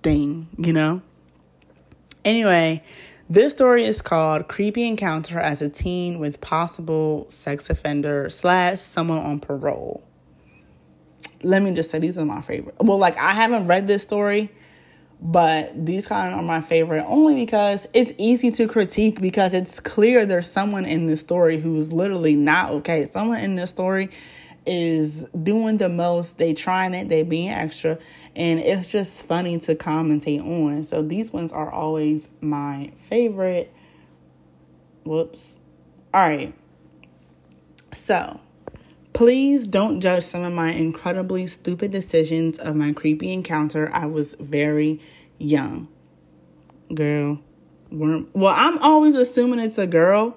thing, 0.02 0.48
you 0.56 0.72
know? 0.72 1.02
Anyway, 2.24 2.82
this 3.30 3.52
story 3.52 3.84
is 3.84 4.00
called 4.02 4.48
Creepy 4.48 4.86
Encounter 4.86 5.38
as 5.38 5.60
a 5.62 5.68
Teen 5.68 6.18
with 6.18 6.40
Possible 6.40 7.26
Sex 7.28 7.68
Offender 7.70 8.30
slash 8.30 8.80
Someone 8.80 9.18
on 9.18 9.40
Parole. 9.40 10.02
Let 11.42 11.62
me 11.62 11.72
just 11.72 11.90
say 11.90 11.98
these 11.98 12.18
are 12.18 12.24
my 12.24 12.42
favorite. 12.42 12.76
Well, 12.80 12.98
like 12.98 13.16
I 13.16 13.32
haven't 13.32 13.66
read 13.66 13.86
this 13.86 14.02
story, 14.02 14.50
but 15.20 15.86
these 15.86 16.06
kind 16.06 16.34
are 16.34 16.42
my 16.42 16.60
favorite 16.60 17.04
only 17.06 17.34
because 17.34 17.88
it's 17.92 18.12
easy 18.18 18.50
to 18.52 18.68
critique 18.68 19.20
because 19.20 19.52
it's 19.52 19.80
clear 19.80 20.24
there's 20.24 20.50
someone 20.50 20.84
in 20.84 21.06
this 21.06 21.20
story 21.20 21.60
who's 21.60 21.92
literally 21.92 22.36
not 22.36 22.70
okay. 22.70 23.04
Someone 23.04 23.40
in 23.40 23.56
this 23.56 23.70
story 23.70 24.10
is 24.64 25.24
doing 25.42 25.78
the 25.78 25.88
most. 25.88 26.38
They 26.38 26.54
trying 26.54 26.94
it. 26.94 27.08
They 27.08 27.22
being 27.22 27.48
extra 27.48 27.98
and 28.38 28.60
it's 28.60 28.86
just 28.86 29.26
funny 29.26 29.58
to 29.58 29.74
commentate 29.74 30.40
on. 30.40 30.84
So 30.84 31.02
these 31.02 31.32
ones 31.32 31.52
are 31.52 31.70
always 31.70 32.28
my 32.40 32.92
favorite. 32.96 33.74
Whoops. 35.04 35.58
All 36.14 36.26
right. 36.26 36.54
So, 37.92 38.38
please 39.12 39.66
don't 39.66 40.00
judge 40.00 40.24
some 40.24 40.42
of 40.42 40.52
my 40.52 40.72
incredibly 40.72 41.46
stupid 41.46 41.90
decisions 41.90 42.58
of 42.58 42.76
my 42.76 42.92
creepy 42.92 43.32
encounter. 43.32 43.90
I 43.92 44.06
was 44.06 44.34
very 44.34 45.00
young. 45.38 45.88
Girl, 46.94 47.40
well, 47.90 48.54
I'm 48.56 48.78
always 48.78 49.14
assuming 49.14 49.60
it's 49.60 49.78
a 49.78 49.86
girl, 49.86 50.36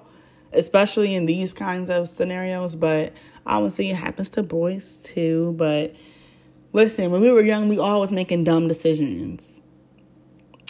especially 0.52 1.14
in 1.14 1.26
these 1.26 1.54
kinds 1.54 1.88
of 1.88 2.08
scenarios, 2.08 2.76
but 2.76 3.12
obviously 3.46 3.90
it 3.90 3.96
happens 3.96 4.28
to 4.30 4.42
boys 4.42 4.96
too, 5.02 5.54
but 5.56 5.94
Listen, 6.74 7.10
when 7.10 7.20
we 7.20 7.30
were 7.30 7.42
young, 7.42 7.68
we 7.68 7.78
always 7.78 8.10
making 8.10 8.44
dumb 8.44 8.66
decisions 8.66 9.60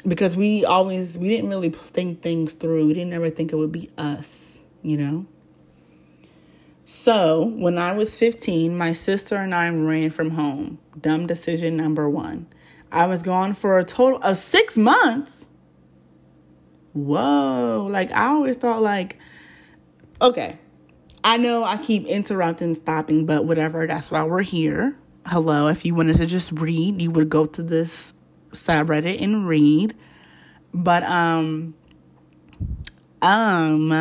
because 0.06 0.36
we 0.36 0.64
always 0.64 1.16
we 1.16 1.28
didn't 1.28 1.48
really 1.48 1.70
think 1.70 2.22
things 2.22 2.54
through. 2.54 2.88
We 2.88 2.94
didn't 2.94 3.12
ever 3.12 3.30
think 3.30 3.52
it 3.52 3.56
would 3.56 3.70
be 3.70 3.88
us, 3.96 4.64
you 4.82 4.96
know. 4.96 5.26
So, 6.84 7.44
when 7.56 7.78
I 7.78 7.92
was 7.92 8.18
15, 8.18 8.76
my 8.76 8.92
sister 8.92 9.36
and 9.36 9.54
I 9.54 9.68
ran 9.70 10.10
from 10.10 10.30
home. 10.30 10.78
Dumb 11.00 11.26
decision 11.26 11.76
number 11.76 12.10
one. 12.10 12.46
I 12.90 13.06
was 13.06 13.22
gone 13.22 13.54
for 13.54 13.78
a 13.78 13.84
total 13.84 14.20
of 14.22 14.36
six 14.36 14.76
months. 14.76 15.46
Whoa. 16.92 17.88
Like, 17.88 18.10
I 18.10 18.26
always 18.26 18.56
thought, 18.56 18.82
like, 18.82 19.16
okay, 20.20 20.58
I 21.22 21.36
know 21.36 21.62
I 21.62 21.76
keep 21.76 22.04
interrupting, 22.06 22.74
stopping, 22.74 23.26
but 23.26 23.44
whatever. 23.44 23.86
That's 23.86 24.10
why 24.10 24.24
we're 24.24 24.42
here. 24.42 24.96
Hello. 25.26 25.68
If 25.68 25.84
you 25.84 25.94
wanted 25.94 26.16
to 26.16 26.26
just 26.26 26.50
read, 26.50 27.00
you 27.00 27.12
would 27.12 27.28
go 27.28 27.46
to 27.46 27.62
this 27.62 28.12
subreddit 28.50 29.22
and 29.22 29.46
read. 29.46 29.94
But, 30.74 31.04
um, 31.04 31.74
um, 33.22 33.92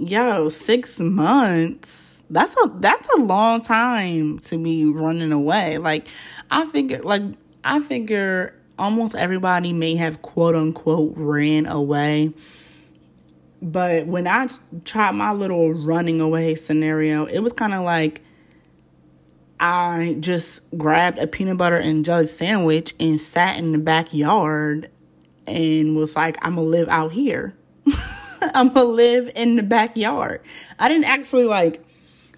yo, 0.00 0.48
six 0.48 0.98
months. 0.98 2.22
That's 2.30 2.54
a 2.62 2.68
that's 2.76 3.08
a 3.14 3.20
long 3.20 3.60
time 3.60 4.38
to 4.40 4.58
be 4.58 4.84
running 4.84 5.32
away. 5.32 5.78
Like 5.78 6.06
I 6.50 6.66
figure 6.66 7.02
like 7.02 7.22
I 7.64 7.80
figure 7.80 8.54
almost 8.78 9.14
everybody 9.14 9.72
may 9.72 9.96
have 9.96 10.22
quote 10.22 10.54
unquote 10.54 11.14
ran 11.16 11.66
away. 11.66 12.32
But 13.62 14.06
when 14.06 14.26
I 14.26 14.48
tried 14.84 15.12
my 15.12 15.32
little 15.32 15.72
running 15.72 16.20
away 16.20 16.54
scenario, 16.54 17.26
it 17.26 17.40
was 17.40 17.52
kind 17.52 17.74
of 17.74 17.82
like 17.82 18.22
I 19.58 20.16
just 20.20 20.62
grabbed 20.78 21.18
a 21.18 21.26
peanut 21.26 21.58
butter 21.58 21.76
and 21.76 22.04
jelly 22.04 22.26
sandwich 22.26 22.94
and 22.98 23.20
sat 23.20 23.58
in 23.58 23.72
the 23.72 23.78
backyard 23.78 24.90
and 25.46 25.94
was 25.96 26.16
like, 26.16 26.38
I'm 26.40 26.54
gonna 26.54 26.66
live 26.66 26.88
out 26.88 27.12
here. 27.12 27.54
I'm 28.54 28.68
gonna 28.68 28.88
live 28.88 29.30
in 29.34 29.56
the 29.56 29.62
backyard. 29.62 30.42
I 30.78 30.88
didn't 30.88 31.04
actually 31.04 31.44
like 31.44 31.84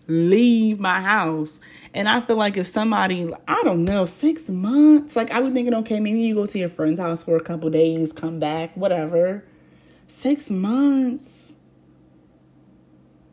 leave 0.06 0.80
my 0.80 1.00
house. 1.00 1.60
And 1.94 2.08
I 2.08 2.20
feel 2.22 2.36
like 2.36 2.56
if 2.56 2.66
somebody, 2.66 3.30
I 3.46 3.62
don't 3.64 3.84
know, 3.84 4.04
six 4.06 4.48
months, 4.48 5.14
like 5.14 5.30
I 5.30 5.40
was 5.40 5.52
thinking, 5.52 5.74
okay, 5.74 6.00
maybe 6.00 6.20
you 6.20 6.34
go 6.34 6.46
to 6.46 6.58
your 6.58 6.68
friend's 6.68 7.00
house 7.00 7.22
for 7.22 7.36
a 7.36 7.42
couple 7.42 7.68
days, 7.70 8.12
come 8.12 8.38
back, 8.38 8.74
whatever. 8.76 9.44
Six 10.06 10.50
months. 10.50 11.54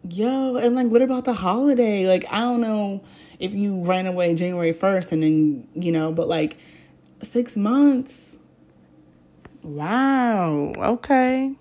Yo, 0.09 0.55
and 0.55 0.75
like, 0.75 0.87
what 0.87 1.01
about 1.01 1.25
the 1.25 1.33
holiday? 1.33 2.07
Like, 2.07 2.25
I 2.29 2.39
don't 2.39 2.61
know 2.61 3.03
if 3.37 3.53
you 3.53 3.83
ran 3.83 4.07
away 4.07 4.33
January 4.33 4.73
1st 4.73 5.11
and 5.11 5.23
then, 5.23 5.67
you 5.75 5.91
know, 5.91 6.11
but 6.11 6.27
like 6.27 6.57
six 7.21 7.55
months. 7.55 8.37
Wow. 9.61 10.73
Okay. 10.77 11.53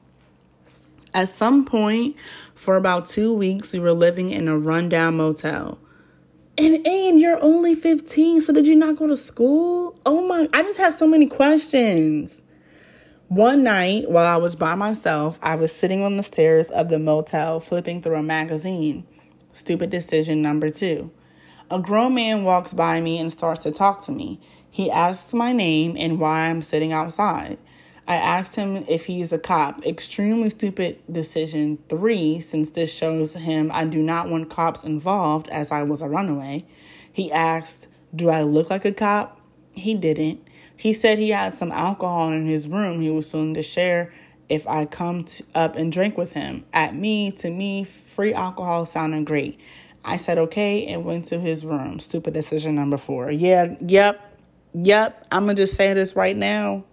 At 1.14 1.28
some 1.28 1.64
point, 1.64 2.16
for 2.54 2.76
about 2.76 3.06
two 3.06 3.32
weeks, 3.32 3.72
we 3.72 3.78
were 3.78 3.92
living 3.92 4.30
in 4.30 4.48
a 4.48 4.58
rundown 4.58 5.16
motel. 5.16 5.78
And 6.56 6.86
and 6.86 7.20
you're 7.20 7.42
only 7.42 7.74
15, 7.74 8.42
so 8.42 8.52
did 8.52 8.66
you 8.66 8.74
not 8.74 8.96
go 8.96 9.06
to 9.06 9.16
school? 9.16 9.98
Oh 10.04 10.26
my, 10.26 10.48
I 10.52 10.62
just 10.62 10.78
have 10.78 10.92
so 10.92 11.06
many 11.06 11.26
questions. 11.26 12.42
One 13.28 13.62
night, 13.62 14.10
while 14.10 14.24
I 14.24 14.38
was 14.38 14.56
by 14.56 14.74
myself, 14.74 15.38
I 15.42 15.54
was 15.54 15.70
sitting 15.70 16.02
on 16.02 16.16
the 16.16 16.22
stairs 16.22 16.68
of 16.68 16.88
the 16.88 16.98
motel 16.98 17.60
flipping 17.60 18.02
through 18.02 18.16
a 18.16 18.22
magazine. 18.22 19.06
Stupid 19.52 19.90
decision 19.90 20.42
number 20.42 20.70
two. 20.70 21.10
A 21.70 21.78
grown 21.78 22.14
man 22.14 22.42
walks 22.42 22.72
by 22.72 23.00
me 23.00 23.18
and 23.18 23.30
starts 23.30 23.62
to 23.64 23.70
talk 23.70 24.00
to 24.06 24.12
me. 24.12 24.40
He 24.70 24.90
asks 24.90 25.34
my 25.34 25.52
name 25.52 25.96
and 25.98 26.18
why 26.18 26.46
I'm 26.46 26.62
sitting 26.62 26.92
outside. 26.92 27.58
I 28.08 28.16
asked 28.16 28.56
him 28.56 28.86
if 28.88 29.04
he's 29.04 29.34
a 29.34 29.38
cop. 29.38 29.84
Extremely 29.84 30.48
stupid 30.48 30.98
decision. 31.12 31.78
Three, 31.90 32.40
since 32.40 32.70
this 32.70 32.92
shows 32.92 33.34
him 33.34 33.70
I 33.70 33.84
do 33.84 33.98
not 33.98 34.30
want 34.30 34.48
cops 34.48 34.82
involved 34.82 35.46
as 35.50 35.70
I 35.70 35.82
was 35.82 36.00
a 36.00 36.08
runaway. 36.08 36.64
He 37.12 37.30
asked, 37.30 37.86
Do 38.16 38.30
I 38.30 38.44
look 38.44 38.70
like 38.70 38.86
a 38.86 38.92
cop? 38.92 39.38
He 39.72 39.92
didn't. 39.92 40.48
He 40.74 40.94
said 40.94 41.18
he 41.18 41.30
had 41.30 41.54
some 41.54 41.70
alcohol 41.70 42.32
in 42.32 42.46
his 42.46 42.66
room 42.66 43.00
he 43.00 43.10
was 43.10 43.30
willing 43.30 43.52
to 43.54 43.62
share 43.62 44.10
if 44.48 44.66
I 44.66 44.86
come 44.86 45.24
to, 45.24 45.44
up 45.54 45.76
and 45.76 45.92
drink 45.92 46.16
with 46.16 46.32
him. 46.32 46.64
At 46.72 46.94
me, 46.94 47.30
to 47.32 47.50
me, 47.50 47.84
free 47.84 48.32
alcohol 48.32 48.86
sounded 48.86 49.26
great. 49.26 49.60
I 50.02 50.16
said 50.16 50.38
okay 50.38 50.86
and 50.86 51.04
went 51.04 51.24
to 51.24 51.38
his 51.38 51.62
room. 51.62 52.00
Stupid 52.00 52.32
decision 52.32 52.74
number 52.74 52.96
four. 52.96 53.30
Yeah, 53.30 53.76
yep, 53.82 54.34
yep. 54.72 55.26
I'm 55.30 55.42
gonna 55.42 55.54
just 55.54 55.76
say 55.76 55.92
this 55.92 56.16
right 56.16 56.36
now. 56.36 56.84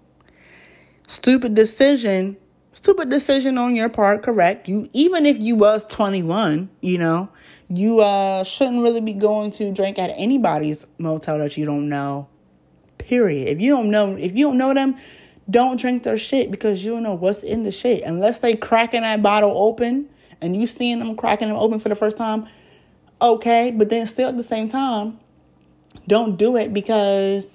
Stupid 1.07 1.55
decision. 1.55 2.37
Stupid 2.73 3.09
decision 3.09 3.57
on 3.57 3.75
your 3.75 3.89
part, 3.89 4.21
correct. 4.21 4.67
You 4.67 4.89
even 4.91 5.25
if 5.25 5.39
you 5.39 5.55
was 5.55 5.85
21, 5.85 6.69
you 6.81 6.97
know, 6.97 7.29
you 7.69 8.01
uh 8.01 8.43
shouldn't 8.43 8.83
really 8.83 9.01
be 9.01 9.13
going 9.13 9.51
to 9.51 9.71
drink 9.71 9.97
at 9.97 10.11
anybody's 10.15 10.85
motel 10.97 11.37
that 11.39 11.57
you 11.57 11.65
don't 11.65 11.87
know. 11.87 12.27
Period. 12.97 13.47
If 13.47 13.61
you 13.61 13.71
don't 13.75 13.89
know 13.89 14.15
if 14.17 14.35
you 14.35 14.47
don't 14.47 14.57
know 14.57 14.73
them, 14.73 14.97
don't 15.49 15.79
drink 15.79 16.03
their 16.03 16.17
shit 16.17 16.51
because 16.51 16.83
you 16.83 16.91
don't 16.91 17.03
know 17.03 17.13
what's 17.13 17.43
in 17.43 17.63
the 17.63 17.71
shit. 17.71 18.03
Unless 18.03 18.39
they 18.39 18.55
cracking 18.55 19.01
that 19.01 19.21
bottle 19.21 19.53
open 19.55 20.09
and 20.41 20.55
you 20.55 20.67
seeing 20.67 20.99
them 20.99 21.15
cracking 21.15 21.47
them 21.47 21.57
open 21.57 21.79
for 21.79 21.89
the 21.89 21.95
first 21.95 22.17
time, 22.17 22.47
okay. 23.21 23.71
But 23.71 23.89
then 23.89 24.05
still 24.07 24.29
at 24.29 24.37
the 24.37 24.43
same 24.43 24.67
time, 24.67 25.19
don't 26.07 26.37
do 26.37 26.57
it 26.57 26.73
because 26.73 27.45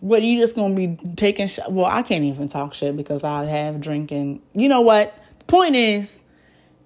what 0.00 0.20
are 0.22 0.26
you 0.26 0.38
just 0.40 0.54
gonna 0.54 0.74
be 0.74 0.98
taking? 1.16 1.48
Sh- 1.48 1.60
well, 1.68 1.86
I 1.86 2.02
can't 2.02 2.24
even 2.24 2.48
talk 2.48 2.74
shit 2.74 2.96
because 2.96 3.24
I 3.24 3.44
have 3.46 3.80
drinking. 3.80 4.42
You 4.54 4.68
know 4.68 4.80
what? 4.80 5.14
The 5.40 5.44
point 5.46 5.76
is, 5.76 6.24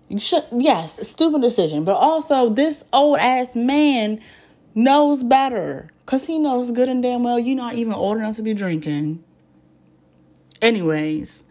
you 0.09 0.18
should 0.18 0.44
yes, 0.53 1.07
stupid 1.09 1.42
decision, 1.42 1.85
but 1.85 1.94
also 1.94 2.51
this 2.51 2.85
old 2.92 3.18
ass 3.18 3.55
man 3.55 4.20
knows 4.75 5.22
better 5.22 5.90
because 6.05 6.27
he 6.27 6.38
knows 6.38 6.70
good 6.70 6.88
and 6.88 7.03
damn 7.03 7.22
well 7.22 7.38
you're 7.38 7.57
not 7.57 7.75
even 7.75 7.92
old 7.92 8.16
enough 8.18 8.37
to 8.37 8.42
be 8.42 8.55
drinking. 8.55 9.22
Anyways, 10.61 11.44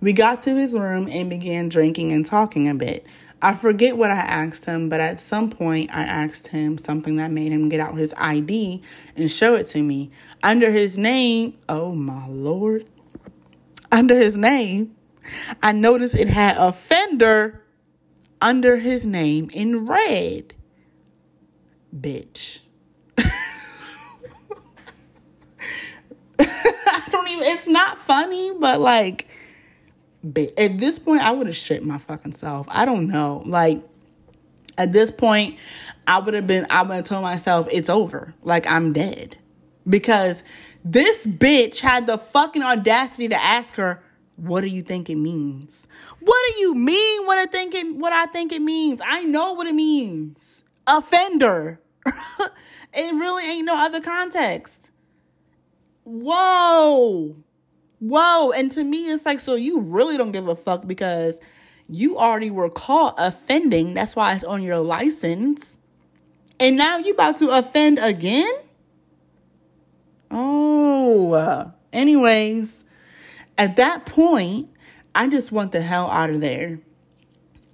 we 0.00 0.12
got 0.12 0.40
to 0.42 0.54
his 0.54 0.72
room 0.72 1.08
and 1.08 1.28
began 1.28 1.68
drinking 1.68 2.12
and 2.12 2.24
talking 2.24 2.68
a 2.68 2.74
bit. 2.74 3.06
I 3.44 3.52
forget 3.52 3.98
what 3.98 4.10
I 4.10 4.20
asked 4.20 4.64
him, 4.64 4.88
but 4.88 5.00
at 5.00 5.18
some 5.18 5.50
point 5.50 5.94
I 5.94 6.04
asked 6.04 6.48
him 6.48 6.78
something 6.78 7.16
that 7.16 7.30
made 7.30 7.52
him 7.52 7.68
get 7.68 7.78
out 7.78 7.94
his 7.94 8.14
ID 8.16 8.80
and 9.16 9.30
show 9.30 9.54
it 9.54 9.64
to 9.64 9.82
me. 9.82 10.10
Under 10.42 10.72
his 10.72 10.96
name, 10.96 11.58
oh 11.68 11.92
my 11.92 12.26
lord. 12.26 12.86
Under 13.92 14.18
his 14.18 14.34
name, 14.34 14.96
I 15.62 15.72
noticed 15.72 16.14
it 16.14 16.28
had 16.28 16.56
offender 16.56 17.62
under 18.40 18.78
his 18.78 19.04
name 19.04 19.50
in 19.52 19.84
red. 19.84 20.54
Bitch. 21.94 22.60
I 26.38 27.02
don't 27.10 27.28
even, 27.28 27.44
it's 27.44 27.68
not 27.68 27.98
funny, 27.98 28.52
but 28.58 28.80
like, 28.80 29.28
at 30.56 30.78
this 30.78 30.98
point, 30.98 31.22
I 31.22 31.32
would 31.32 31.46
have 31.46 31.56
shit 31.56 31.84
my 31.84 31.98
fucking 31.98 32.32
self. 32.32 32.66
I 32.70 32.84
don't 32.84 33.08
know. 33.08 33.42
Like, 33.44 33.82
at 34.78 34.92
this 34.92 35.10
point, 35.10 35.58
I 36.06 36.18
would 36.18 36.34
have 36.34 36.46
been, 36.46 36.66
I 36.70 36.82
would 36.82 36.94
have 36.94 37.04
told 37.04 37.22
myself, 37.22 37.68
it's 37.70 37.90
over. 37.90 38.34
Like, 38.42 38.66
I'm 38.66 38.92
dead. 38.92 39.36
Because 39.86 40.42
this 40.84 41.26
bitch 41.26 41.80
had 41.80 42.06
the 42.06 42.16
fucking 42.16 42.62
audacity 42.62 43.28
to 43.28 43.40
ask 43.40 43.74
her, 43.74 44.02
what 44.36 44.62
do 44.62 44.68
you 44.68 44.82
think 44.82 45.10
it 45.10 45.16
means? 45.16 45.86
What 46.20 46.36
do 46.52 46.60
you 46.60 46.74
mean 46.74 47.26
what 47.26 47.38
I 47.38 47.46
think 47.46 47.74
it 47.74 47.94
what 47.96 48.12
I 48.12 48.26
think 48.26 48.50
it 48.50 48.62
means? 48.62 49.00
I 49.04 49.22
know 49.22 49.52
what 49.52 49.66
it 49.66 49.74
means. 49.74 50.64
Offender. 50.86 51.80
it 52.92 53.14
really 53.14 53.44
ain't 53.44 53.66
no 53.66 53.76
other 53.76 54.00
context. 54.00 54.90
Whoa. 56.02 57.36
Whoa. 58.00 58.52
And 58.52 58.70
to 58.72 58.84
me, 58.84 59.10
it's 59.10 59.24
like, 59.24 59.40
so 59.40 59.54
you 59.54 59.80
really 59.80 60.16
don't 60.16 60.32
give 60.32 60.48
a 60.48 60.56
fuck 60.56 60.86
because 60.86 61.38
you 61.88 62.18
already 62.18 62.50
were 62.50 62.70
caught 62.70 63.14
offending. 63.18 63.94
That's 63.94 64.16
why 64.16 64.34
it's 64.34 64.44
on 64.44 64.62
your 64.62 64.78
license. 64.78 65.78
And 66.58 66.76
now 66.76 66.98
you 66.98 67.12
about 67.12 67.38
to 67.38 67.50
offend 67.50 67.98
again? 67.98 68.52
Oh. 70.30 71.72
Anyways, 71.92 72.84
at 73.56 73.76
that 73.76 74.04
point, 74.04 74.68
I 75.14 75.28
just 75.28 75.52
want 75.52 75.72
the 75.72 75.80
hell 75.80 76.10
out 76.10 76.30
of 76.30 76.40
there. 76.40 76.80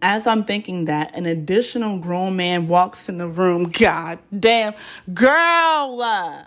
As 0.02 0.26
I'm 0.26 0.44
thinking 0.44 0.87
that, 0.87 1.14
an 1.16 1.26
additional 1.26 1.98
grown 1.98 2.37
man 2.37 2.68
walks 2.68 3.09
in 3.09 3.18
the 3.18 3.28
room. 3.28 3.70
God 3.78 4.18
damn. 4.38 4.74
Girl. 5.12 6.46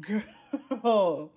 Girl. 0.00 1.32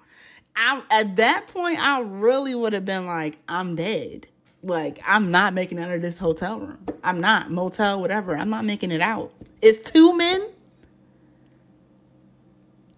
I 0.56 0.82
at 0.90 1.16
that 1.18 1.48
point 1.48 1.80
I 1.80 2.02
really 2.02 2.56
would 2.56 2.74
have 2.74 2.86
been 2.86 3.06
like, 3.06 3.38
I'm 3.48 3.76
dead. 3.76 4.28
Like, 4.62 5.02
I'm 5.06 5.30
not 5.30 5.54
making 5.54 5.78
it 5.78 5.82
out 5.82 5.92
of 5.92 6.02
this 6.02 6.20
hotel 6.20 6.60
room. 6.60 6.86
I'm 7.04 7.20
not. 7.20 7.52
Motel, 7.52 8.00
whatever. 8.00 8.38
I'm 8.38 8.50
not 8.50 8.64
making 8.64 8.92
it 8.92 9.02
out. 9.02 9.34
It's 9.62 9.80
two 9.80 10.16
men. 10.16 10.50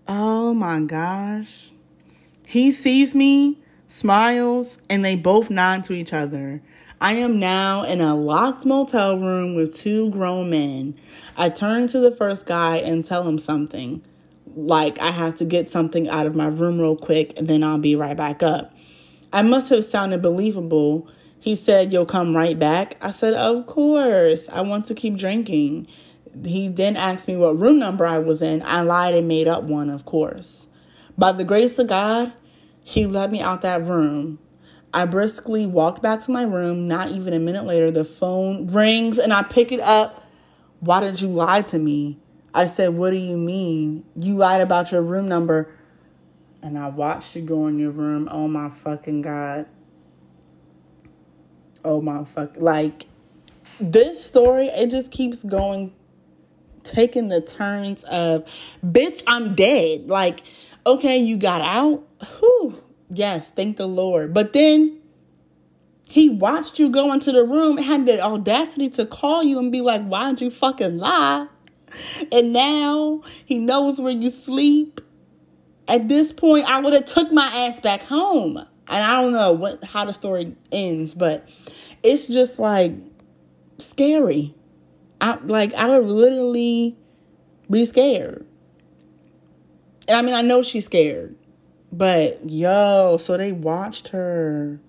Oh 0.07 0.53
my 0.53 0.81
gosh. 0.81 1.71
He 2.45 2.71
sees 2.71 3.15
me, 3.15 3.63
smiles, 3.87 4.77
and 4.87 5.03
they 5.03 5.15
both 5.15 5.49
nod 5.49 5.83
to 5.85 5.93
each 5.93 6.13
other. 6.13 6.61
I 7.01 7.13
am 7.13 7.39
now 7.39 7.83
in 7.83 7.99
a 7.99 8.15
locked 8.15 8.65
motel 8.65 9.17
room 9.17 9.55
with 9.55 9.73
two 9.73 10.11
grown 10.11 10.51
men. 10.51 10.95
I 11.35 11.49
turn 11.49 11.87
to 11.87 11.99
the 11.99 12.11
first 12.15 12.45
guy 12.45 12.77
and 12.77 13.03
tell 13.03 13.27
him 13.27 13.39
something. 13.39 14.03
Like 14.55 14.97
I 14.99 15.11
have 15.11 15.35
to 15.35 15.45
get 15.45 15.69
something 15.69 16.09
out 16.09 16.25
of 16.25 16.35
my 16.35 16.47
room 16.47 16.79
real 16.79 16.95
quick 16.95 17.37
and 17.37 17.47
then 17.47 17.63
I'll 17.63 17.77
be 17.77 17.95
right 17.95 18.15
back 18.15 18.41
up. 18.41 18.73
I 19.31 19.41
must 19.41 19.69
have 19.69 19.83
sounded 19.83 20.21
believable. 20.21 21.07
He 21.39 21.55
said, 21.55 21.91
You'll 21.91 22.05
come 22.05 22.35
right 22.35 22.57
back. 22.57 22.97
I 23.01 23.11
said, 23.11 23.33
Of 23.33 23.67
course. 23.67 24.47
I 24.49 24.61
want 24.61 24.85
to 24.85 24.95
keep 24.95 25.17
drinking. 25.17 25.87
He 26.43 26.69
then 26.69 26.95
asked 26.95 27.27
me 27.27 27.35
what 27.35 27.59
room 27.59 27.77
number 27.77 28.05
I 28.05 28.17
was 28.17 28.41
in. 28.41 28.61
I 28.63 28.81
lied 28.81 29.13
and 29.13 29.27
made 29.27 29.47
up 29.47 29.63
one, 29.63 29.89
of 29.89 30.05
course. 30.05 30.67
By 31.17 31.33
the 31.33 31.43
grace 31.43 31.77
of 31.79 31.87
God, 31.87 32.33
he 32.83 33.05
let 33.05 33.31
me 33.31 33.41
out 33.41 33.61
that 33.61 33.85
room. 33.85 34.39
I 34.93 35.05
briskly 35.05 35.65
walked 35.65 36.01
back 36.01 36.23
to 36.23 36.31
my 36.31 36.43
room. 36.43 36.87
Not 36.87 37.11
even 37.11 37.33
a 37.33 37.39
minute 37.39 37.65
later, 37.65 37.91
the 37.91 38.05
phone 38.05 38.67
rings 38.67 39.19
and 39.19 39.33
I 39.33 39.43
pick 39.43 39.73
it 39.73 39.81
up. 39.81 40.23
Why 40.79 41.01
did 41.01 41.19
you 41.19 41.27
lie 41.27 41.63
to 41.63 41.77
me? 41.79 42.19
I 42.55 42.65
said, 42.67 42.95
What 42.95 43.11
do 43.11 43.17
you 43.17 43.35
mean? 43.35 44.05
You 44.15 44.37
lied 44.37 44.61
about 44.61 44.91
your 44.91 45.01
room 45.01 45.27
number. 45.27 45.69
And 46.63 46.79
I 46.79 46.87
watched 46.87 47.35
you 47.35 47.43
go 47.43 47.67
in 47.67 47.77
your 47.77 47.91
room. 47.91 48.27
Oh 48.31 48.47
my 48.47 48.69
fucking 48.69 49.21
God. 49.21 49.67
Oh 51.83 52.01
my 52.01 52.23
fuck. 52.23 52.55
Like, 52.57 53.05
this 53.79 54.23
story, 54.23 54.67
it 54.67 54.89
just 54.89 55.11
keeps 55.11 55.43
going, 55.43 55.93
taking 56.83 57.27
the 57.27 57.41
turns 57.41 58.03
of, 58.05 58.49
bitch, 58.83 59.21
I'm 59.27 59.53
dead. 59.53 60.07
Like, 60.07 60.39
okay, 60.87 61.17
you 61.17 61.37
got 61.37 61.61
out. 61.61 62.03
Whew. 62.39 62.81
Yes, 63.11 63.51
thank 63.51 63.77
the 63.77 63.87
Lord. 63.87 64.33
But 64.33 64.53
then 64.53 64.99
he 66.07 66.29
watched 66.29 66.79
you 66.79 66.89
go 66.89 67.11
into 67.11 67.31
the 67.31 67.43
room, 67.43 67.77
had 67.77 68.05
the 68.05 68.19
audacity 68.21 68.89
to 68.91 69.05
call 69.05 69.43
you 69.43 69.59
and 69.59 69.71
be 69.71 69.81
like, 69.81 70.03
why'd 70.03 70.41
you 70.41 70.49
fucking 70.49 70.97
lie? 70.97 71.47
And 72.31 72.53
now 72.53 73.21
he 73.45 73.59
knows 73.59 73.99
where 73.99 74.11
you 74.11 74.29
sleep. 74.29 75.01
At 75.87 76.07
this 76.07 76.31
point, 76.31 76.65
I 76.65 76.79
would 76.79 76.93
have 76.93 77.05
took 77.05 77.31
my 77.31 77.45
ass 77.45 77.79
back 77.79 78.01
home. 78.01 78.57
And 78.57 79.03
I 79.03 79.21
don't 79.21 79.33
know 79.33 79.51
what 79.51 79.83
how 79.83 80.05
the 80.05 80.13
story 80.13 80.55
ends, 80.71 81.13
but 81.13 81.47
it's 82.03 82.27
just 82.27 82.59
like 82.59 82.93
scary. 83.79 84.53
I 85.19 85.37
like 85.43 85.73
I 85.73 85.87
would 85.87 86.07
literally 86.07 86.97
be 87.69 87.85
scared. 87.85 88.45
And 90.07 90.17
I 90.17 90.21
mean 90.21 90.35
I 90.35 90.41
know 90.41 90.61
she's 90.61 90.85
scared. 90.85 91.35
But 91.91 92.49
yo, 92.49 93.17
so 93.17 93.37
they 93.37 93.51
watched 93.51 94.09
her. 94.09 94.79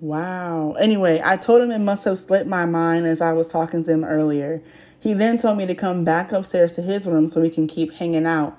Wow. 0.00 0.72
Anyway, 0.80 1.20
I 1.22 1.36
told 1.36 1.60
him 1.60 1.70
it 1.70 1.78
must 1.78 2.04
have 2.04 2.16
slipped 2.16 2.48
my 2.48 2.64
mind 2.64 3.06
as 3.06 3.20
I 3.20 3.32
was 3.34 3.48
talking 3.48 3.84
to 3.84 3.90
him 3.90 4.02
earlier. 4.02 4.62
He 5.00 5.14
then 5.14 5.38
told 5.38 5.56
me 5.56 5.66
to 5.66 5.74
come 5.74 6.04
back 6.04 6.30
upstairs 6.30 6.74
to 6.74 6.82
his 6.82 7.06
room 7.06 7.26
so 7.26 7.40
we 7.40 7.50
can 7.50 7.66
keep 7.66 7.94
hanging 7.94 8.26
out. 8.26 8.56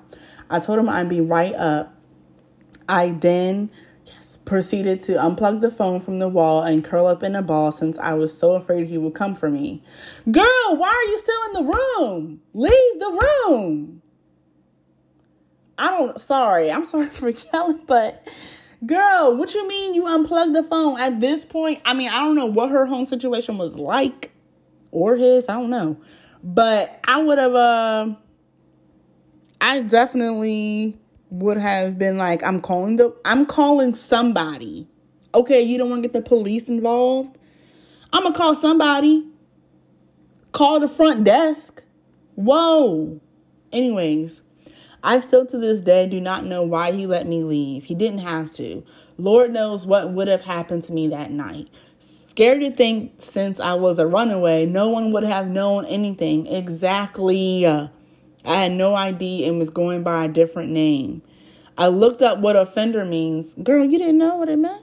I 0.50 0.60
told 0.60 0.78
him 0.78 0.88
I'd 0.88 1.08
be 1.08 1.20
right 1.20 1.54
up. 1.54 1.94
I 2.88 3.10
then 3.10 3.70
proceeded 4.44 5.00
to 5.00 5.12
unplug 5.12 5.60
the 5.60 5.70
phone 5.70 6.00
from 6.00 6.18
the 6.18 6.28
wall 6.28 6.62
and 6.62 6.84
curl 6.84 7.06
up 7.06 7.22
in 7.22 7.36
a 7.36 7.42
ball 7.42 7.70
since 7.70 7.98
I 7.98 8.14
was 8.14 8.36
so 8.36 8.54
afraid 8.54 8.88
he 8.88 8.98
would 8.98 9.14
come 9.14 9.34
for 9.34 9.48
me. 9.48 9.82
Girl, 10.30 10.76
why 10.76 10.88
are 10.88 11.10
you 11.10 11.18
still 11.18 11.44
in 11.46 11.52
the 11.52 11.72
room? 11.72 12.40
Leave 12.52 12.98
the 12.98 13.20
room. 13.46 14.02
I 15.78 15.90
don't, 15.90 16.20
sorry, 16.20 16.70
I'm 16.70 16.84
sorry 16.84 17.06
for 17.10 17.30
yelling, 17.30 17.84
but 17.86 18.28
girl, 18.84 19.36
what 19.36 19.54
you 19.54 19.66
mean 19.66 19.94
you 19.94 20.06
unplugged 20.06 20.54
the 20.54 20.64
phone 20.64 21.00
at 21.00 21.20
this 21.20 21.44
point? 21.44 21.80
I 21.84 21.94
mean, 21.94 22.08
I 22.08 22.18
don't 22.18 22.36
know 22.36 22.46
what 22.46 22.70
her 22.70 22.86
home 22.86 23.06
situation 23.06 23.58
was 23.58 23.76
like 23.76 24.32
or 24.90 25.16
his, 25.16 25.48
I 25.48 25.54
don't 25.54 25.70
know. 25.70 25.98
But 26.42 27.00
I 27.04 27.22
would 27.22 27.38
have, 27.38 27.54
uh, 27.54 28.14
I 29.60 29.80
definitely 29.82 30.98
would 31.30 31.56
have 31.56 31.98
been 31.98 32.18
like, 32.18 32.42
I'm 32.42 32.60
calling 32.60 32.96
the, 32.96 33.14
I'm 33.24 33.46
calling 33.46 33.94
somebody. 33.94 34.88
Okay, 35.34 35.62
you 35.62 35.78
don't 35.78 35.88
want 35.88 36.02
to 36.02 36.08
get 36.08 36.12
the 36.12 36.28
police 36.28 36.68
involved? 36.68 37.38
I'm 38.12 38.24
gonna 38.24 38.34
call 38.34 38.54
somebody. 38.54 39.26
Call 40.52 40.80
the 40.80 40.88
front 40.88 41.24
desk. 41.24 41.82
Whoa. 42.34 43.20
Anyways, 43.72 44.42
I 45.02 45.20
still 45.20 45.46
to 45.46 45.58
this 45.58 45.80
day 45.80 46.06
do 46.06 46.20
not 46.20 46.44
know 46.44 46.62
why 46.62 46.92
he 46.92 47.06
let 47.06 47.26
me 47.26 47.42
leave. 47.42 47.84
He 47.84 47.94
didn't 47.94 48.18
have 48.18 48.50
to. 48.52 48.84
Lord 49.16 49.52
knows 49.52 49.86
what 49.86 50.12
would 50.12 50.28
have 50.28 50.42
happened 50.42 50.82
to 50.84 50.92
me 50.92 51.08
that 51.08 51.30
night. 51.30 51.68
Scared 52.32 52.62
to 52.62 52.70
think 52.70 53.16
since 53.18 53.60
I 53.60 53.74
was 53.74 53.98
a 53.98 54.06
runaway, 54.06 54.64
no 54.64 54.88
one 54.88 55.12
would 55.12 55.22
have 55.22 55.48
known 55.48 55.84
anything. 55.84 56.46
Exactly. 56.46 57.66
I 57.66 57.90
had 58.42 58.72
no 58.72 58.94
ID 58.94 59.46
and 59.46 59.58
was 59.58 59.68
going 59.68 60.02
by 60.02 60.24
a 60.24 60.28
different 60.28 60.72
name. 60.72 61.20
I 61.76 61.88
looked 61.88 62.22
up 62.22 62.38
what 62.38 62.56
offender 62.56 63.04
means. 63.04 63.52
Girl, 63.62 63.84
you 63.84 63.98
didn't 63.98 64.16
know 64.16 64.36
what 64.36 64.48
it 64.48 64.56
meant? 64.56 64.82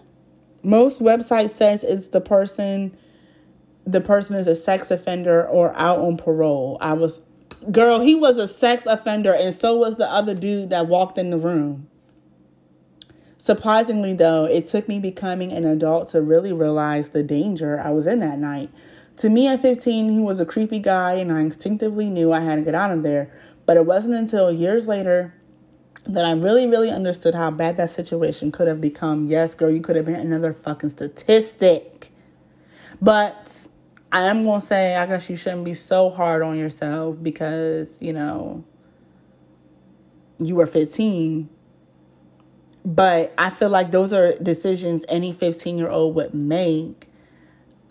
Most 0.61 1.01
websites 1.01 1.49
says 1.49 1.83
it's 1.83 2.09
the 2.09 2.21
person 2.21 2.95
the 3.83 3.99
person 3.99 4.35
is 4.35 4.47
a 4.47 4.55
sex 4.55 4.91
offender 4.91 5.43
or 5.47 5.75
out 5.75 5.97
on 5.97 6.17
parole. 6.17 6.77
I 6.79 6.93
was 6.93 7.23
Girl, 7.71 7.99
he 7.99 8.13
was 8.13 8.37
a 8.37 8.47
sex 8.47 8.85
offender, 8.85 9.33
and 9.33 9.55
so 9.55 9.75
was 9.75 9.95
the 9.95 10.07
other 10.07 10.35
dude 10.35 10.69
that 10.69 10.85
walked 10.85 11.17
in 11.17 11.31
the 11.31 11.39
room. 11.39 11.87
Surprisingly, 13.39 14.13
though, 14.13 14.43
it 14.43 14.65
took 14.65 14.89
me 14.89 14.99
becoming 14.99 15.53
an 15.53 15.63
adult 15.63 16.09
to 16.09 16.21
really 16.21 16.51
realize 16.51 17.09
the 17.09 17.23
danger 17.23 17.79
I 17.79 17.89
was 17.91 18.05
in 18.05 18.19
that 18.19 18.37
night. 18.37 18.69
To 19.15 19.29
me, 19.29 19.47
at 19.47 19.61
15, 19.61 20.09
he 20.09 20.19
was 20.19 20.41
a 20.41 20.45
creepy 20.45 20.79
guy, 20.79 21.13
and 21.13 21.31
I 21.31 21.39
instinctively 21.39 22.09
knew 22.09 22.33
I 22.33 22.41
had 22.41 22.57
to 22.57 22.61
get 22.61 22.75
out 22.75 22.91
of 22.91 23.01
there. 23.01 23.31
But 23.65 23.77
it 23.77 23.85
wasn't 23.85 24.15
until 24.15 24.51
years 24.51 24.89
later 24.89 25.33
that 26.05 26.25
I 26.25 26.33
really, 26.33 26.67
really 26.67 26.91
understood 26.91 27.33
how 27.33 27.49
bad 27.49 27.77
that 27.77 27.89
situation 27.89 28.51
could 28.51 28.67
have 28.67 28.81
become. 28.81 29.27
Yes, 29.27 29.55
girl, 29.55 29.71
you 29.71 29.79
could 29.79 29.95
have 29.95 30.05
been 30.05 30.15
another 30.15 30.51
fucking 30.51 30.89
statistic. 30.89 32.11
But 33.01 33.69
I 34.11 34.23
am 34.23 34.43
going 34.43 34.59
to 34.59 34.67
say, 34.67 34.97
I 34.97 35.05
guess 35.05 35.29
you 35.29 35.37
shouldn't 35.37 35.63
be 35.63 35.75
so 35.75 36.09
hard 36.09 36.41
on 36.41 36.57
yourself 36.57 37.15
because, 37.23 38.01
you 38.01 38.11
know, 38.11 38.65
you 40.39 40.55
were 40.55 40.67
15. 40.67 41.49
But 42.89 43.35
I 43.37 43.51
feel 43.51 43.69
like 43.69 43.91
those 43.91 44.11
are 44.13 44.35
decisions 44.39 45.05
any 45.07 45.31
15 45.31 45.77
year 45.77 45.89
old 45.89 46.15
would 46.15 46.33
make. 46.33 47.07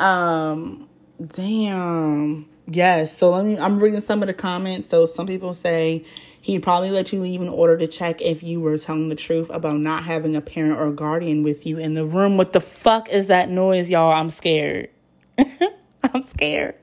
Um, 0.01 0.89
damn. 1.25 2.49
Yes. 2.67 3.17
So 3.17 3.31
let 3.31 3.45
me, 3.45 3.57
I'm 3.57 3.79
reading 3.79 4.01
some 4.01 4.23
of 4.23 4.27
the 4.27 4.35
comments. 4.35 4.89
So 4.89 5.07
some 5.07 5.29
people 5.29 5.55
say 5.55 6.05
he'd 6.41 6.65
probably 6.65 6.91
let 6.91 7.13
you 7.13 7.21
leave 7.21 7.41
in 7.41 7.49
order 7.49 7.77
to 7.77 7.87
check 7.87 8.21
if 8.21 8.43
you 8.43 8.61
were 8.61 8.77
telling 8.77 9.09
the 9.09 9.15
truth 9.15 9.49
about 9.51 9.77
not 9.77 10.03
having 10.03 10.35
a 10.35 10.41
parent 10.41 10.81
or 10.81 10.91
guardian 10.91 11.45
with 11.45 11.65
you 11.65 11.79
in 11.79 11.95
the 11.95 12.05
room. 12.05 12.37
What 12.37 12.53
the 12.53 12.61
fuck 12.61 13.09
is 13.09 13.29
that 13.29 13.49
noise, 13.49 13.89
y'all? 13.89 14.13
I'm 14.13 14.31
scared. 14.31 14.91
I'm 16.13 16.25
scared. 16.25 16.75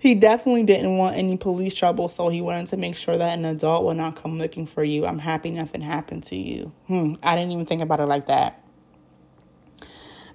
He 0.00 0.14
definitely 0.14 0.62
didn't 0.62 0.96
want 0.96 1.18
any 1.18 1.36
police 1.36 1.74
trouble, 1.74 2.08
so 2.08 2.30
he 2.30 2.40
wanted 2.40 2.68
to 2.68 2.78
make 2.78 2.96
sure 2.96 3.18
that 3.18 3.38
an 3.38 3.44
adult 3.44 3.84
would 3.84 3.98
not 3.98 4.16
come 4.16 4.38
looking 4.38 4.64
for 4.64 4.82
you. 4.82 5.04
I'm 5.04 5.18
happy 5.18 5.50
nothing 5.50 5.82
happened 5.82 6.24
to 6.24 6.36
you. 6.36 6.72
Hmm, 6.86 7.16
I 7.22 7.36
didn't 7.36 7.52
even 7.52 7.66
think 7.66 7.82
about 7.82 8.00
it 8.00 8.06
like 8.06 8.26
that. 8.26 8.64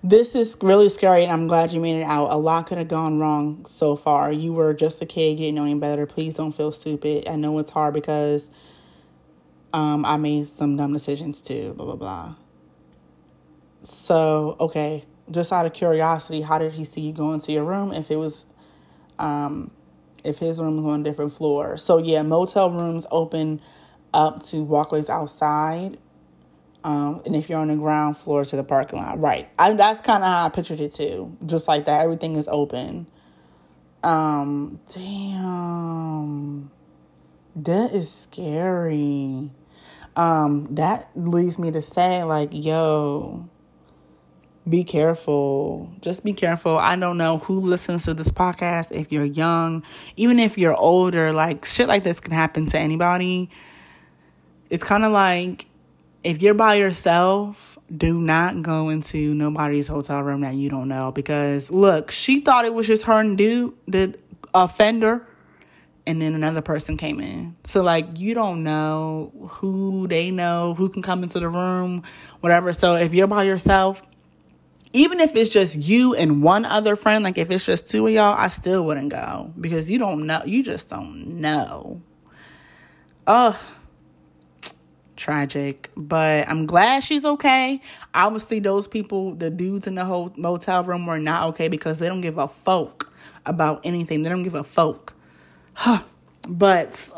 This 0.04 0.36
is 0.36 0.56
really 0.62 0.88
scary, 0.88 1.24
and 1.24 1.32
I'm 1.32 1.48
glad 1.48 1.72
you 1.72 1.80
made 1.80 2.00
it 2.00 2.04
out. 2.04 2.28
A 2.30 2.38
lot 2.38 2.68
could 2.68 2.78
have 2.78 2.88
gone 2.88 3.18
wrong 3.18 3.66
so 3.66 3.96
far. 3.96 4.32
You 4.32 4.54
were 4.54 4.72
just 4.76 5.02
a 5.02 5.06
kid, 5.08 5.40
you 5.40 5.48
didn't 5.48 5.56
know 5.56 5.64
any 5.64 5.80
better. 5.80 6.06
Please 6.06 6.36
don't 6.36 6.52
feel 6.52 6.72
stupid. 6.72 7.28
I 7.28 7.36
know 7.36 7.58
it's 7.58 7.72
hard 7.72 7.96
because 7.96 8.52
um, 9.74 10.06
I 10.06 10.18
made 10.18 10.46
some 10.46 10.78
dumb 10.78 10.94
decisions 10.94 11.42
too, 11.42 11.74
blah, 11.74 11.88
blah, 11.88 11.96
blah. 11.96 12.36
So, 13.82 14.58
okay 14.60 15.06
just 15.30 15.52
out 15.52 15.66
of 15.66 15.74
curiosity, 15.74 16.42
how 16.42 16.60
did 16.60 16.74
he 16.74 16.86
see 16.86 17.02
you 17.02 17.14
go 17.14 17.34
into 17.34 17.52
your 17.52 17.64
room 17.64 17.92
if 17.92 18.12
it 18.12 18.18
was 18.18 18.46
um 19.20 19.72
if 20.24 20.40
his 20.40 20.60
room 20.60 20.78
was 20.78 20.86
on 20.86 21.02
a 21.02 21.04
different 21.04 21.34
floor? 21.34 21.78
So 21.78 21.98
yeah, 22.00 22.22
motel 22.24 22.72
rooms 22.72 23.06
open 23.12 23.62
up 24.14 24.42
to 24.44 24.64
walkways 24.64 25.10
outside. 25.10 25.98
Um, 26.84 27.22
and 27.26 27.36
if 27.36 27.50
you're 27.50 27.60
on 27.60 27.70
the 27.70 27.76
ground 27.76 28.18
floor 28.18 28.46
to 28.46 28.56
the 28.56 28.64
parking 28.64 29.00
lot, 29.00 29.20
right? 29.20 29.50
I, 29.58 29.74
that's 29.74 30.02
kind 30.02 30.24
of 30.24 30.30
how 30.30 30.46
I 30.46 30.50
pictured 30.50 30.80
it 30.80 30.94
too, 30.94 31.36
just 31.46 31.68
like 31.68 31.86
that. 31.86 32.02
Everything 32.02 32.36
is 32.36 32.48
open. 32.48 33.08
Um, 34.04 34.80
damn, 34.94 36.70
that 37.56 37.92
is 37.92 38.12
scary. 38.12 39.50
Um, 40.16 40.68
that 40.76 41.10
leads 41.16 41.58
me 41.58 41.72
to 41.72 41.82
say, 41.82 42.24
like, 42.24 42.50
yo, 42.52 43.50
be 44.68 44.84
careful. 44.84 45.92
Just 46.02 46.24
be 46.24 46.34
careful. 46.34 46.78
I 46.78 46.96
don't 46.96 47.18
know 47.18 47.38
who 47.40 47.60
listens 47.60 48.06
to 48.06 48.14
this 48.14 48.30
podcast. 48.30 48.92
If 48.92 49.12
you're 49.12 49.26
young, 49.26 49.84
even 50.16 50.40
if 50.40 50.58
you're 50.58 50.76
older, 50.76 51.32
like 51.32 51.66
shit 51.66 51.88
like 51.88 52.04
this 52.04 52.20
can 52.20 52.34
happen 52.34 52.66
to 52.68 52.80
anybody. 52.80 53.50
It's 54.70 54.84
kind 54.84 55.04
of 55.04 55.12
like 55.12 55.68
if 56.24 56.42
you're 56.42 56.56
by 56.56 56.76
yourself, 56.76 57.78
do 57.96 58.20
not 58.20 58.64
go 58.64 58.90
into 58.90 59.36
nobody's 59.36 59.88
hotel 59.88 60.24
room 60.24 60.42
that 60.42 60.56
you 60.56 60.70
don't 60.70 60.88
know 60.88 61.12
because 61.12 61.70
look, 61.70 62.10
she 62.10 62.42
thought 62.42 62.66
it 62.66 62.74
was 62.74 62.88
just 62.88 63.04
her 63.04 63.20
and 63.20 63.38
dude, 63.38 63.74
the 63.88 64.18
offender, 64.56 65.28
and 66.08 66.20
then 66.20 66.34
another 66.34 66.62
person 66.62 66.98
came 66.98 67.20
in. 67.20 67.56
So 67.64 67.84
like 67.84 68.18
you 68.18 68.34
don't 68.34 68.64
know 68.64 69.32
who 69.48 70.08
they 70.08 70.32
know, 70.32 70.74
who 70.74 70.90
can 70.90 71.04
come 71.04 71.22
into 71.22 71.40
the 71.40 71.50
room, 71.50 72.02
whatever. 72.40 72.74
So 72.74 72.96
if 72.96 73.14
you're 73.14 73.28
by 73.28 73.44
yourself, 73.44 74.02
even 74.96 75.20
if 75.20 75.36
it's 75.36 75.50
just 75.50 75.76
you 75.76 76.16
and 76.16 76.42
one 76.42 76.66
other 76.66 76.96
friend, 76.96 77.24
like 77.24 77.38
if 77.38 77.52
it's 77.52 77.66
just 77.66 77.90
two 77.90 78.08
of 78.08 78.14
y'all, 78.14 78.36
I 78.38 78.48
still 78.48 78.86
wouldn't 78.86 79.10
go 79.10 79.52
because 79.60 79.92
you 79.92 80.00
don't 80.00 80.26
know, 80.26 80.42
you 80.46 80.64
just 80.64 80.90
don't 80.90 81.42
know. 81.42 82.02
Oh, 83.28 83.60
tragic. 85.18 85.92
But 85.98 86.48
I'm 86.48 86.66
glad 86.66 87.04
she's 87.04 87.26
okay. 87.26 87.82
Obviously, 88.14 88.60
those 88.60 88.88
people, 88.88 89.36
the 89.36 89.50
dudes 89.50 89.86
in 89.86 89.96
the 89.96 90.06
whole 90.06 90.34
motel 90.38 90.84
room, 90.84 91.06
were 91.06 91.20
not 91.20 91.50
okay 91.50 91.68
because 91.68 92.00
they 92.00 92.08
don't 92.08 92.22
give 92.22 92.38
a 92.38 92.48
fuck 92.48 93.12
about 93.46 93.82
anything. 93.84 94.22
They 94.22 94.30
don't 94.30 94.44
give 94.44 94.56
a 94.56 94.64
fuck. 94.64 95.14
Huh. 95.74 96.04
But 96.48 97.12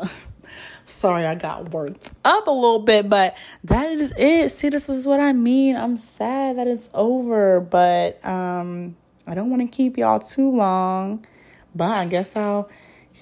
sorry, 0.98 1.24
I 1.26 1.34
got 1.34 1.72
worked 1.72 2.10
up 2.24 2.46
a 2.46 2.50
little 2.50 2.80
bit, 2.80 3.08
but 3.08 3.36
that 3.64 3.90
is 3.90 4.12
it. 4.16 4.50
See, 4.50 4.68
this 4.68 4.88
is 4.88 5.06
what 5.06 5.20
I 5.20 5.32
mean. 5.32 5.76
I'm 5.76 5.96
sad 5.96 6.58
that 6.58 6.66
it's 6.66 6.90
over, 6.92 7.60
but 7.60 8.24
um, 8.24 8.96
I 9.26 9.34
don't 9.34 9.50
want 9.50 9.62
to 9.62 9.68
keep 9.68 9.96
y'all 9.96 10.18
too 10.18 10.50
long. 10.50 11.24
But 11.74 11.96
I 11.96 12.06
guess 12.06 12.34
I'll 12.34 12.68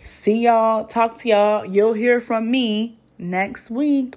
see 0.02 0.44
y'all, 0.44 0.84
talk 0.84 1.18
to 1.18 1.28
y'all. 1.28 1.66
You'll 1.66 1.92
hear 1.94 2.20
from 2.20 2.50
me 2.50 2.98
next 3.18 3.70
week. 3.70 4.16